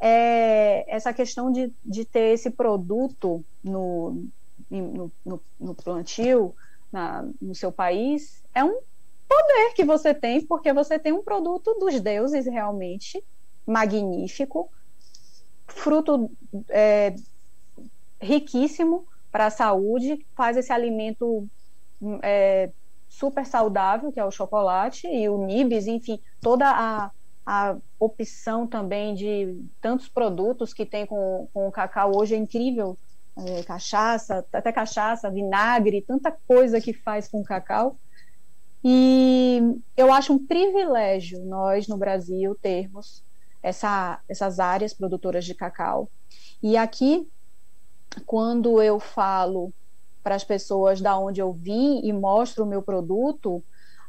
é, 0.00 0.84
essa 0.88 1.12
questão 1.12 1.52
de, 1.52 1.70
de 1.84 2.04
ter 2.06 2.32
esse 2.32 2.50
produto 2.50 3.44
no, 3.62 4.24
no, 4.70 5.12
no, 5.24 5.42
no 5.60 5.74
plantio, 5.74 6.54
na, 6.90 7.28
no 7.40 7.54
seu 7.54 7.70
país, 7.70 8.42
é 8.54 8.64
um 8.64 8.80
poder 9.28 9.74
que 9.74 9.84
você 9.84 10.14
tem, 10.14 10.44
porque 10.44 10.72
você 10.72 10.98
tem 10.98 11.12
um 11.12 11.22
produto 11.22 11.74
dos 11.78 12.00
deuses 12.00 12.46
realmente 12.46 13.22
magnífico, 13.66 14.70
fruto 15.68 16.30
é, 16.68 17.14
riquíssimo 18.20 19.06
para 19.30 19.46
a 19.46 19.50
saúde, 19.50 20.26
faz 20.34 20.56
esse 20.56 20.72
alimento 20.72 21.46
é, 22.22 22.70
super 23.08 23.44
saudável, 23.44 24.10
que 24.10 24.18
é 24.18 24.24
o 24.24 24.30
chocolate, 24.30 25.06
e 25.06 25.28
o 25.28 25.46
nibs, 25.46 25.86
enfim, 25.86 26.20
toda 26.40 26.68
a, 26.68 27.10
a 27.52 27.76
opção 27.98 28.64
também 28.64 29.12
de 29.12 29.60
tantos 29.80 30.08
produtos 30.08 30.72
que 30.72 30.86
tem 30.86 31.04
com, 31.04 31.48
com 31.52 31.66
o 31.66 31.72
cacau 31.72 32.16
hoje 32.16 32.32
é 32.32 32.38
incrível. 32.38 32.96
É, 33.36 33.64
cachaça, 33.64 34.46
até 34.52 34.70
cachaça, 34.70 35.28
vinagre, 35.28 36.04
tanta 36.06 36.30
coisa 36.46 36.80
que 36.80 36.92
faz 36.92 37.26
com 37.26 37.40
o 37.40 37.44
cacau. 37.44 37.98
E 38.84 39.60
eu 39.96 40.12
acho 40.12 40.32
um 40.32 40.46
privilégio 40.46 41.44
nós 41.44 41.88
no 41.88 41.96
Brasil 41.96 42.54
termos 42.62 43.24
essa, 43.60 44.20
essas 44.28 44.60
áreas 44.60 44.94
produtoras 44.94 45.44
de 45.44 45.52
cacau. 45.52 46.08
E 46.62 46.76
aqui, 46.76 47.28
quando 48.26 48.80
eu 48.80 49.00
falo 49.00 49.72
para 50.22 50.36
as 50.36 50.44
pessoas 50.44 51.00
da 51.00 51.18
onde 51.18 51.40
eu 51.40 51.52
vim 51.52 52.00
e 52.04 52.12
mostro 52.12 52.62
o 52.62 52.68
meu 52.68 52.80
produto, 52.80 53.60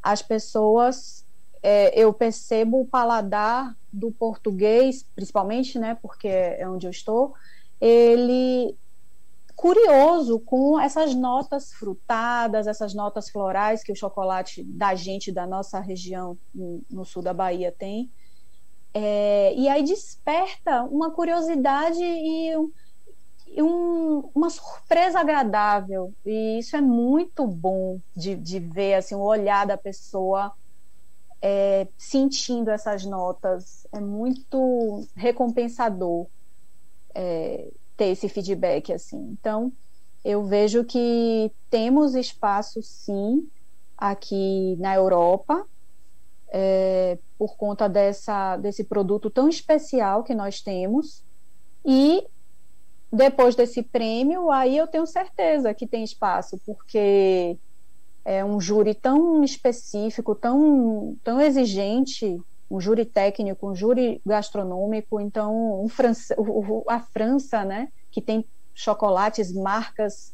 as 0.04 0.22
pessoas, 0.22 1.26
é, 1.62 1.98
eu 2.00 2.14
percebo 2.14 2.82
o 2.82 2.86
paladar 2.86 3.76
do 3.92 4.12
português, 4.12 5.06
principalmente, 5.16 5.78
né, 5.78 5.98
porque 6.02 6.28
é 6.28 6.68
onde 6.68 6.88
eu 6.88 6.92
estou, 6.92 7.34
ele 7.80 8.76
curioso 9.56 10.40
com 10.40 10.80
essas 10.80 11.14
notas 11.14 11.72
frutadas, 11.72 12.66
essas 12.66 12.96
notas 12.96 13.30
florais 13.30 13.84
que 13.84 13.92
o 13.92 13.96
chocolate 13.96 14.64
da 14.64 14.96
gente 14.96 15.32
da 15.32 15.46
nossa 15.46 15.80
região 15.80 16.36
no, 16.54 17.06
sul 17.06 17.22
da 17.22 17.32
Bahia 17.32 17.72
tem. 17.72 18.12
É, 18.92 19.54
e 19.56 19.70
aí 19.70 19.84
desperta 19.84 20.84
uma 20.86 21.12
curiosidade 21.12 22.02
e, 22.02 22.58
um, 22.58 22.72
um, 23.58 24.30
uma 24.34 24.50
surpresa 24.50 25.20
agradável. 25.20 26.12
E 26.26 26.58
isso 26.58 26.76
é 26.76 26.82
muito 26.82 27.46
bom 27.46 28.00
de, 28.16 28.36
de 28.36 28.60
ver 28.60 28.96
assim, 28.96 29.14
o 29.14 29.20
olhar 29.20 29.68
da 29.68 29.78
pessoa 29.78 30.52
é, 31.42 31.88
sentindo 31.98 32.70
essas 32.70 33.06
notas. 33.06 33.88
É 33.92 34.00
muito 34.00 35.08
recompensador 35.16 36.28
é, 37.14 37.68
ter 37.98 38.08
esse 38.08 38.30
feedback. 38.30 38.94
assim. 38.94 39.36
Então, 39.40 39.72
eu 40.24 40.44
vejo 40.44 40.84
que 40.84 41.52
temos 41.70 42.16
espaço, 42.16 42.82
sim, 42.84 43.48
aqui 43.98 44.76
na 44.80 44.96
Europa 44.96 45.66
é, 46.52 47.18
por 47.38 47.56
conta 47.56 47.88
dessa, 47.88 48.58
desse 48.58 48.84
produto 48.84 49.30
tão 49.30 49.48
especial 49.48 50.24
que 50.24 50.36
nós 50.36 50.62
temos. 50.62 51.24
E 51.84 52.28
depois 53.12 53.56
desse 53.56 53.82
prêmio, 53.82 54.52
aí 54.52 54.78
eu 54.78 54.88
tenho 54.88 55.08
certeza 55.08 55.74
que 55.74 55.88
tem 55.88 56.04
espaço, 56.04 56.60
porque 56.66 57.58
é 58.24 58.44
um 58.46 58.60
júri 58.60 58.94
tão 58.94 59.44
específico, 59.44 60.36
tão, 60.36 61.18
tão 61.24 61.42
exigente, 61.42 62.38
um 62.70 62.80
júri 62.80 63.06
técnico, 63.06 63.70
um 63.70 63.76
júri 63.76 64.22
gastronômico, 64.26 65.20
então 65.20 65.84
um 65.84 65.90
França, 65.90 66.36
a 66.88 67.00
França, 67.00 67.66
né, 67.66 67.90
que 68.12 68.22
tem 68.22 68.46
chocolates, 68.74 69.54
marcas 69.54 70.34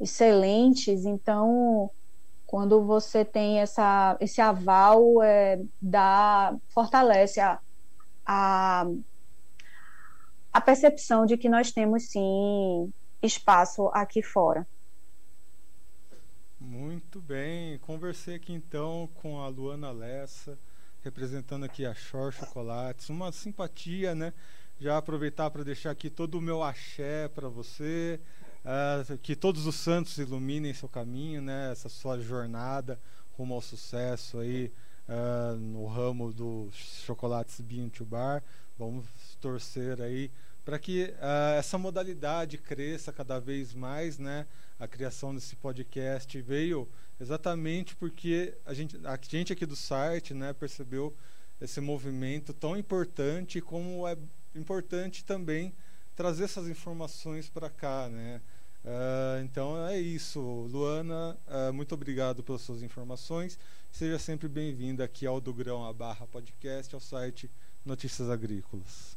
excelentes, 0.00 1.04
então 1.04 1.90
quando 2.46 2.84
você 2.84 3.24
tem 3.24 3.60
essa, 3.60 4.16
esse 4.20 4.40
aval, 4.40 5.22
é, 5.22 5.60
dá, 5.80 6.56
fortalece 6.72 7.40
a, 7.40 7.58
a, 8.24 8.86
a 10.52 10.60
percepção 10.60 11.26
de 11.26 11.36
que 11.36 11.48
nós 11.48 11.72
temos 11.72 12.10
sim 12.10 12.92
espaço 13.22 13.88
aqui 13.92 14.22
fora. 14.22 14.66
Muito 16.84 17.18
bem, 17.18 17.78
conversei 17.78 18.34
aqui 18.34 18.52
então 18.52 19.08
com 19.14 19.40
a 19.40 19.48
Luana 19.48 19.90
Lessa, 19.90 20.58
representando 21.02 21.64
aqui 21.64 21.86
a 21.86 21.94
Shore 21.94 22.30
Chocolates, 22.30 23.08
uma 23.08 23.32
simpatia, 23.32 24.14
né? 24.14 24.34
Já 24.78 24.98
aproveitar 24.98 25.50
para 25.50 25.64
deixar 25.64 25.92
aqui 25.92 26.10
todo 26.10 26.34
o 26.34 26.42
meu 26.42 26.62
axé 26.62 27.26
para 27.28 27.48
você, 27.48 28.20
Uh, 28.64 29.18
que 29.18 29.36
todos 29.36 29.66
os 29.66 29.74
santos 29.74 30.16
iluminem 30.16 30.72
seu 30.72 30.88
caminho, 30.88 31.42
né? 31.42 31.70
Essa 31.70 31.90
sua 31.90 32.18
jornada 32.18 32.98
rumo 33.36 33.52
ao 33.52 33.60
sucesso 33.60 34.38
aí 34.38 34.72
uh, 35.06 35.54
no 35.54 35.86
ramo 35.86 36.32
dos 36.32 36.74
chocolates 37.04 37.60
Bean 37.60 37.90
to 37.90 38.06
Bar. 38.06 38.42
Vamos 38.78 39.04
torcer 39.38 40.00
aí 40.00 40.30
para 40.64 40.78
que 40.78 41.14
uh, 41.18 41.58
essa 41.58 41.76
modalidade 41.76 42.56
cresça 42.56 43.12
cada 43.12 43.38
vez 43.38 43.74
mais, 43.74 44.18
né? 44.18 44.46
A 44.78 44.88
criação 44.88 45.34
desse 45.34 45.54
podcast 45.56 46.40
veio 46.40 46.88
exatamente 47.20 47.94
porque 47.94 48.54
a 48.64 48.72
gente, 48.72 48.98
a 49.04 49.18
gente 49.22 49.52
aqui 49.52 49.66
do 49.66 49.76
site, 49.76 50.34
né, 50.34 50.52
percebeu 50.52 51.14
esse 51.60 51.80
movimento 51.80 52.52
tão 52.52 52.76
importante 52.76 53.60
como 53.60 54.06
é 54.08 54.16
importante 54.54 55.24
também 55.24 55.72
trazer 56.16 56.44
essas 56.44 56.66
informações 56.68 57.48
para 57.48 57.70
cá, 57.70 58.08
né? 58.08 58.40
Uh, 58.84 59.42
então 59.42 59.86
é 59.86 59.98
isso, 59.98 60.40
Luana, 60.40 61.38
uh, 61.48 61.72
muito 61.72 61.94
obrigado 61.94 62.42
pelas 62.42 62.60
suas 62.60 62.82
informações. 62.82 63.58
Seja 63.90 64.18
sempre 64.18 64.46
bem-vinda 64.48 65.04
aqui 65.04 65.26
ao 65.26 65.40
do 65.40 65.54
Grão 65.54 65.86
a 65.86 65.92
Barra 65.92 66.26
Podcast, 66.26 66.94
ao 66.94 67.00
site 67.00 67.50
Notícias 67.84 68.28
Agrícolas. 68.28 69.13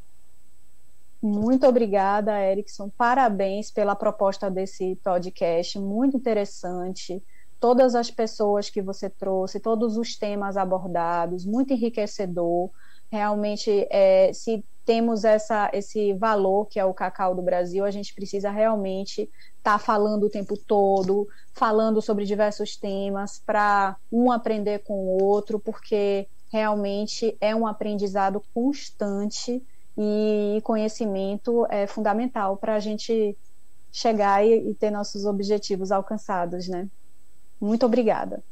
Muito 1.22 1.65
obrigada, 1.65 2.39
Erickson. 2.39 2.89
Parabéns 2.95 3.72
pela 3.72 3.95
proposta 3.95 4.51
desse 4.51 4.95
podcast, 5.03 5.80
muito 5.80 6.18
interessante. 6.18 7.24
Todas 7.59 7.95
as 7.95 8.11
pessoas 8.11 8.70
que 8.70 8.84
você 8.84 9.09
trouxe, 9.09 9.59
todos 9.59 9.97
os 9.97 10.15
temas 10.15 10.57
abordados, 10.57 11.43
muito 11.43 11.74
enriquecedor. 11.74 12.70
Realmente, 13.11 13.88
é, 13.89 14.32
se 14.32 14.63
temos 14.86 15.24
essa, 15.24 15.72
esse 15.74 16.13
valor 16.13 16.68
que 16.68 16.80
é 16.80 16.86
o 16.86 16.93
cacau 16.93 17.34
do 17.34 17.41
Brasil, 17.41 17.84
a 17.84 17.91
gente 17.91 18.13
precisa 18.13 18.51
realmente 18.51 19.24
estar 19.57 19.74
tá 19.74 19.80
falando 19.80 20.28
o 20.28 20.30
tempo 20.30 20.55
todo, 20.55 21.28
falando 21.51 21.99
sobre 21.99 22.26
diversos 22.26 22.78
temas, 22.78 23.41
para 23.43 23.97
um 24.11 24.32
aprender 24.32 24.84
com 24.84 24.93
o 24.93 25.24
outro, 25.24 25.59
porque 25.59 26.28
realmente 26.53 27.36
é 27.41 27.55
um 27.55 27.65
aprendizado 27.65 28.41
constante 28.53 29.61
e 29.97 30.61
conhecimento 30.63 31.65
é 31.69 31.87
fundamental 31.87 32.55
para 32.55 32.75
a 32.75 32.79
gente 32.79 33.35
chegar 33.91 34.45
e, 34.45 34.69
e, 34.69 34.75
ter 34.75 34.91
nossos 34.91 35.25
objetivos 35.25 35.91
alcançados, 35.91 36.67
né? 36.67 36.87
Muito 37.59 37.85
obrigada. 37.85 38.43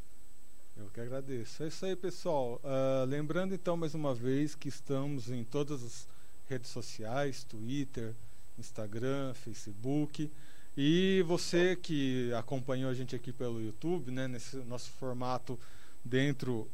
Eu 0.75 0.87
que 0.87 0.99
agradeço. 0.99 1.63
É 1.63 1.67
isso 1.67 1.85
aí, 1.85 1.95
pessoal. 1.95 2.59
Uh, 2.63 3.05
lembrando 3.05 3.53
então 3.53 3.77
mais 3.77 3.93
uma 3.93 4.13
vez 4.13 4.55
que 4.55 4.67
estamos 4.67 5.29
em 5.29 5.43
todas 5.43 5.83
as 5.83 6.07
redes 6.49 6.71
sociais, 6.71 7.43
Twitter, 7.43 8.15
Instagram, 8.57 9.33
Facebook. 9.35 10.31
E 10.75 11.23
você 11.27 11.75
que 11.75 12.33
acompanhou 12.33 12.89
a 12.89 12.93
gente 12.93 13.15
aqui 13.15 13.31
pelo 13.31 13.61
YouTube, 13.61 14.11
né, 14.11 14.27
nesse 14.27 14.57
nosso 14.57 14.89
formato 14.91 15.59
dentro 16.03 16.67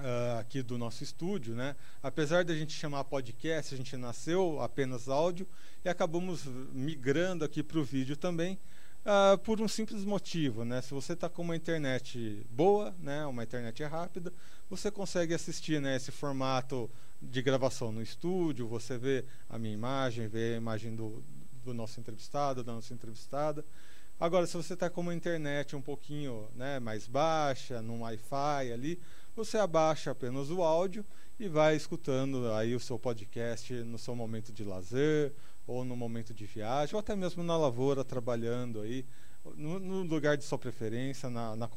uh, 0.00 0.40
aqui 0.40 0.62
do 0.62 0.76
nosso 0.76 1.04
estúdio, 1.04 1.54
né? 1.54 1.76
Apesar 2.02 2.44
da 2.44 2.54
gente 2.54 2.72
chamar 2.72 3.04
podcast, 3.04 3.74
a 3.74 3.76
gente 3.76 3.96
nasceu 3.96 4.60
apenas 4.60 5.08
áudio 5.08 5.46
e 5.84 5.88
acabamos 5.88 6.44
migrando 6.72 7.44
aqui 7.44 7.62
para 7.62 7.78
o 7.78 7.84
vídeo 7.84 8.16
também. 8.16 8.58
Uh, 9.00 9.38
por 9.38 9.60
um 9.62 9.68
simples 9.68 10.04
motivo, 10.04 10.64
né? 10.64 10.82
Se 10.82 10.92
você 10.92 11.14
está 11.14 11.28
com 11.28 11.40
uma 11.40 11.56
internet 11.56 12.44
boa, 12.50 12.94
né, 12.98 13.24
uma 13.24 13.42
internet 13.42 13.82
rápida, 13.84 14.30
você 14.68 14.90
consegue 14.90 15.32
assistir, 15.32 15.80
né, 15.80 15.96
esse 15.96 16.10
formato 16.10 16.90
de 17.20 17.40
gravação 17.40 17.90
no 17.90 18.02
estúdio. 18.02 18.68
Você 18.68 18.98
vê 18.98 19.24
a 19.48 19.58
minha 19.58 19.72
imagem, 19.72 20.28
vê 20.28 20.54
a 20.54 20.56
imagem 20.58 20.94
do, 20.94 21.22
do 21.64 21.72
nosso 21.72 21.98
entrevistado, 21.98 22.62
da 22.62 22.74
nossa 22.74 22.92
entrevistada. 22.92 23.64
Agora, 24.20 24.46
se 24.46 24.54
você 24.54 24.74
está 24.74 24.90
com 24.90 25.00
uma 25.00 25.14
internet 25.14 25.74
um 25.74 25.80
pouquinho 25.80 26.46
né, 26.54 26.78
mais 26.78 27.06
baixa, 27.06 27.80
num 27.80 28.02
Wi-Fi 28.02 28.70
ali, 28.70 29.00
você 29.44 29.56
abaixa 29.56 30.10
apenas 30.10 30.50
o 30.50 30.62
áudio 30.62 31.02
e 31.38 31.48
vai 31.48 31.74
escutando 31.74 32.52
aí 32.52 32.74
o 32.74 32.80
seu 32.80 32.98
podcast 32.98 33.72
no 33.84 33.96
seu 33.96 34.14
momento 34.14 34.52
de 34.52 34.62
lazer 34.62 35.32
ou 35.66 35.82
no 35.82 35.96
momento 35.96 36.34
de 36.34 36.44
viagem 36.44 36.94
ou 36.94 37.00
até 37.00 37.16
mesmo 37.16 37.42
na 37.42 37.56
lavoura 37.56 38.04
trabalhando 38.04 38.82
aí 38.82 39.02
no, 39.56 39.78
no 39.78 40.02
lugar 40.02 40.36
de 40.36 40.44
sua 40.44 40.58
preferência 40.58 41.30
na, 41.30 41.56
na, 41.56 41.70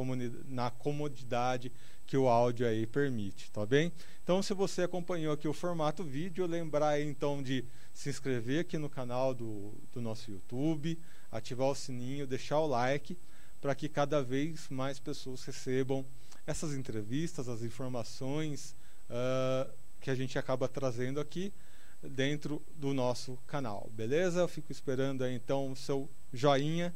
na 0.49 0.71
comodidade 0.71 1.71
que 2.05 2.17
o 2.17 2.27
áudio 2.27 2.67
aí 2.67 2.85
permite, 2.85 3.49
tá 3.49 3.65
bem? 3.65 3.93
Então, 4.21 4.43
se 4.43 4.53
você 4.53 4.81
acompanhou 4.81 5.33
aqui 5.33 5.47
o 5.47 5.53
formato 5.53 6.03
vídeo, 6.03 6.45
lembrar 6.45 6.99
então 6.99 7.41
de 7.41 7.63
se 7.93 8.09
inscrever 8.09 8.59
aqui 8.59 8.77
no 8.77 8.89
canal 8.89 9.33
do, 9.33 9.73
do 9.93 10.01
nosso 10.01 10.29
YouTube, 10.29 10.99
ativar 11.31 11.69
o 11.69 11.75
sininho, 11.75 12.27
deixar 12.27 12.59
o 12.59 12.67
like, 12.67 13.17
para 13.61 13.73
que 13.73 13.87
cada 13.87 14.21
vez 14.21 14.67
mais 14.67 14.99
pessoas 14.99 15.45
recebam 15.45 16.05
essas 16.45 16.73
entrevistas, 16.73 17.47
as 17.47 17.61
informações 17.61 18.75
uh, 19.09 19.71
que 20.01 20.09
a 20.09 20.15
gente 20.15 20.37
acaba 20.37 20.67
trazendo 20.67 21.19
aqui 21.19 21.53
dentro 22.01 22.61
do 22.75 22.93
nosso 22.93 23.37
canal, 23.47 23.89
beleza? 23.93 24.41
Eu 24.41 24.47
fico 24.47 24.71
esperando 24.71 25.23
aí 25.23 25.33
então 25.33 25.71
o 25.71 25.75
seu 25.75 26.09
joinha 26.33 26.93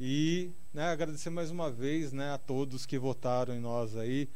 e 0.00 0.50
né, 0.72 0.84
agradecer 0.84 1.30
mais 1.30 1.50
uma 1.50 1.70
vez 1.70 2.12
né, 2.12 2.32
a 2.32 2.38
todos 2.38 2.86
que 2.86 2.98
votaram 2.98 3.54
em 3.54 3.60
nós 3.60 3.96
aí. 3.96 4.28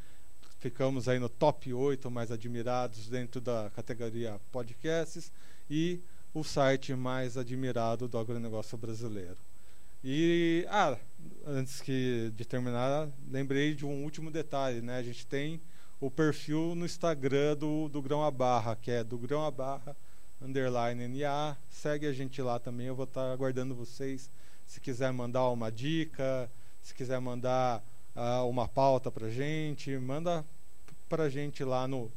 Ficamos 0.59 1.09
aí 1.09 1.19
no 1.19 1.29
top 1.29 1.73
8 1.73 2.11
mais 2.11 2.31
admirados 2.31 3.09
dentro 3.09 3.41
da 3.41 3.71
categoria 3.75 4.39
podcasts 4.53 5.33
e 5.71 6.01
o 6.35 6.45
site 6.45 6.95
mais 6.95 7.37
admirado 7.37 8.07
do 8.07 8.19
agronegócio 8.19 8.77
brasileiro. 8.77 9.39
E, 10.05 10.67
ah, 10.69 10.97
antes 11.47 11.81
que 11.81 12.33
de 12.37 12.45
terminar, 12.45 13.09
lembrei 13.29 13.75
de 13.75 13.85
um 13.85 14.05
último 14.05 14.31
detalhe, 14.31 14.81
né? 14.81 14.99
A 14.99 15.03
gente 15.03 15.27
tem 15.27 15.61
o 16.01 16.11
perfil 16.11 16.75
no 16.75 16.87
Instagram 16.87 17.57
do, 17.57 17.89
do 17.89 18.01
Grão 18.01 18.25
a 18.25 18.31
Barra, 18.31 18.77
que 18.77 18.91
é 18.91 19.05
do 19.05 19.19
Grão 19.19 19.45
a 19.45 19.51
Barra, 19.51 19.97
underline 20.41 21.07
NA. 21.09 21.57
Segue 21.69 22.07
a 22.07 22.13
gente 22.13 22.41
lá 22.41 22.59
também, 22.59 22.87
eu 22.87 22.95
vou 22.95 23.05
estar 23.05 23.33
aguardando 23.33 23.75
vocês. 23.75 24.31
Se 24.67 24.81
quiser 24.81 25.13
mandar 25.13 25.49
uma 25.49 25.71
dica, 25.71 26.51
se 26.83 26.95
quiser 26.95 27.21
mandar 27.21 27.85
uh, 28.17 28.49
uma 28.49 28.67
pauta 28.69 29.11
pra 29.11 29.29
gente, 29.29 29.97
manda 29.99 30.45
pra 31.09 31.29
gente 31.29 31.65
lá 31.65 31.87
no, 31.87 32.11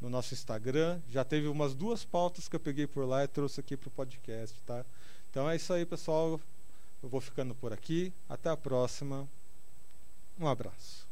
no 0.00 0.10
nosso 0.10 0.34
Instagram. 0.34 1.00
Já 1.08 1.24
teve 1.24 1.46
umas 1.46 1.74
duas 1.74 2.04
pautas 2.04 2.48
que 2.48 2.56
eu 2.56 2.60
peguei 2.60 2.86
por 2.86 3.06
lá 3.06 3.24
e 3.24 3.28
trouxe 3.28 3.60
aqui 3.60 3.76
pro 3.76 3.90
podcast, 3.90 4.60
tá? 4.66 4.84
Então 5.30 5.48
é 5.48 5.56
isso 5.56 5.72
aí, 5.72 5.86
pessoal. 5.86 6.38
Eu 7.02 7.08
vou 7.08 7.20
ficando 7.20 7.54
por 7.54 7.72
aqui. 7.72 8.12
Até 8.28 8.48
a 8.48 8.56
próxima. 8.56 9.28
Um 10.38 10.46
abraço. 10.46 11.11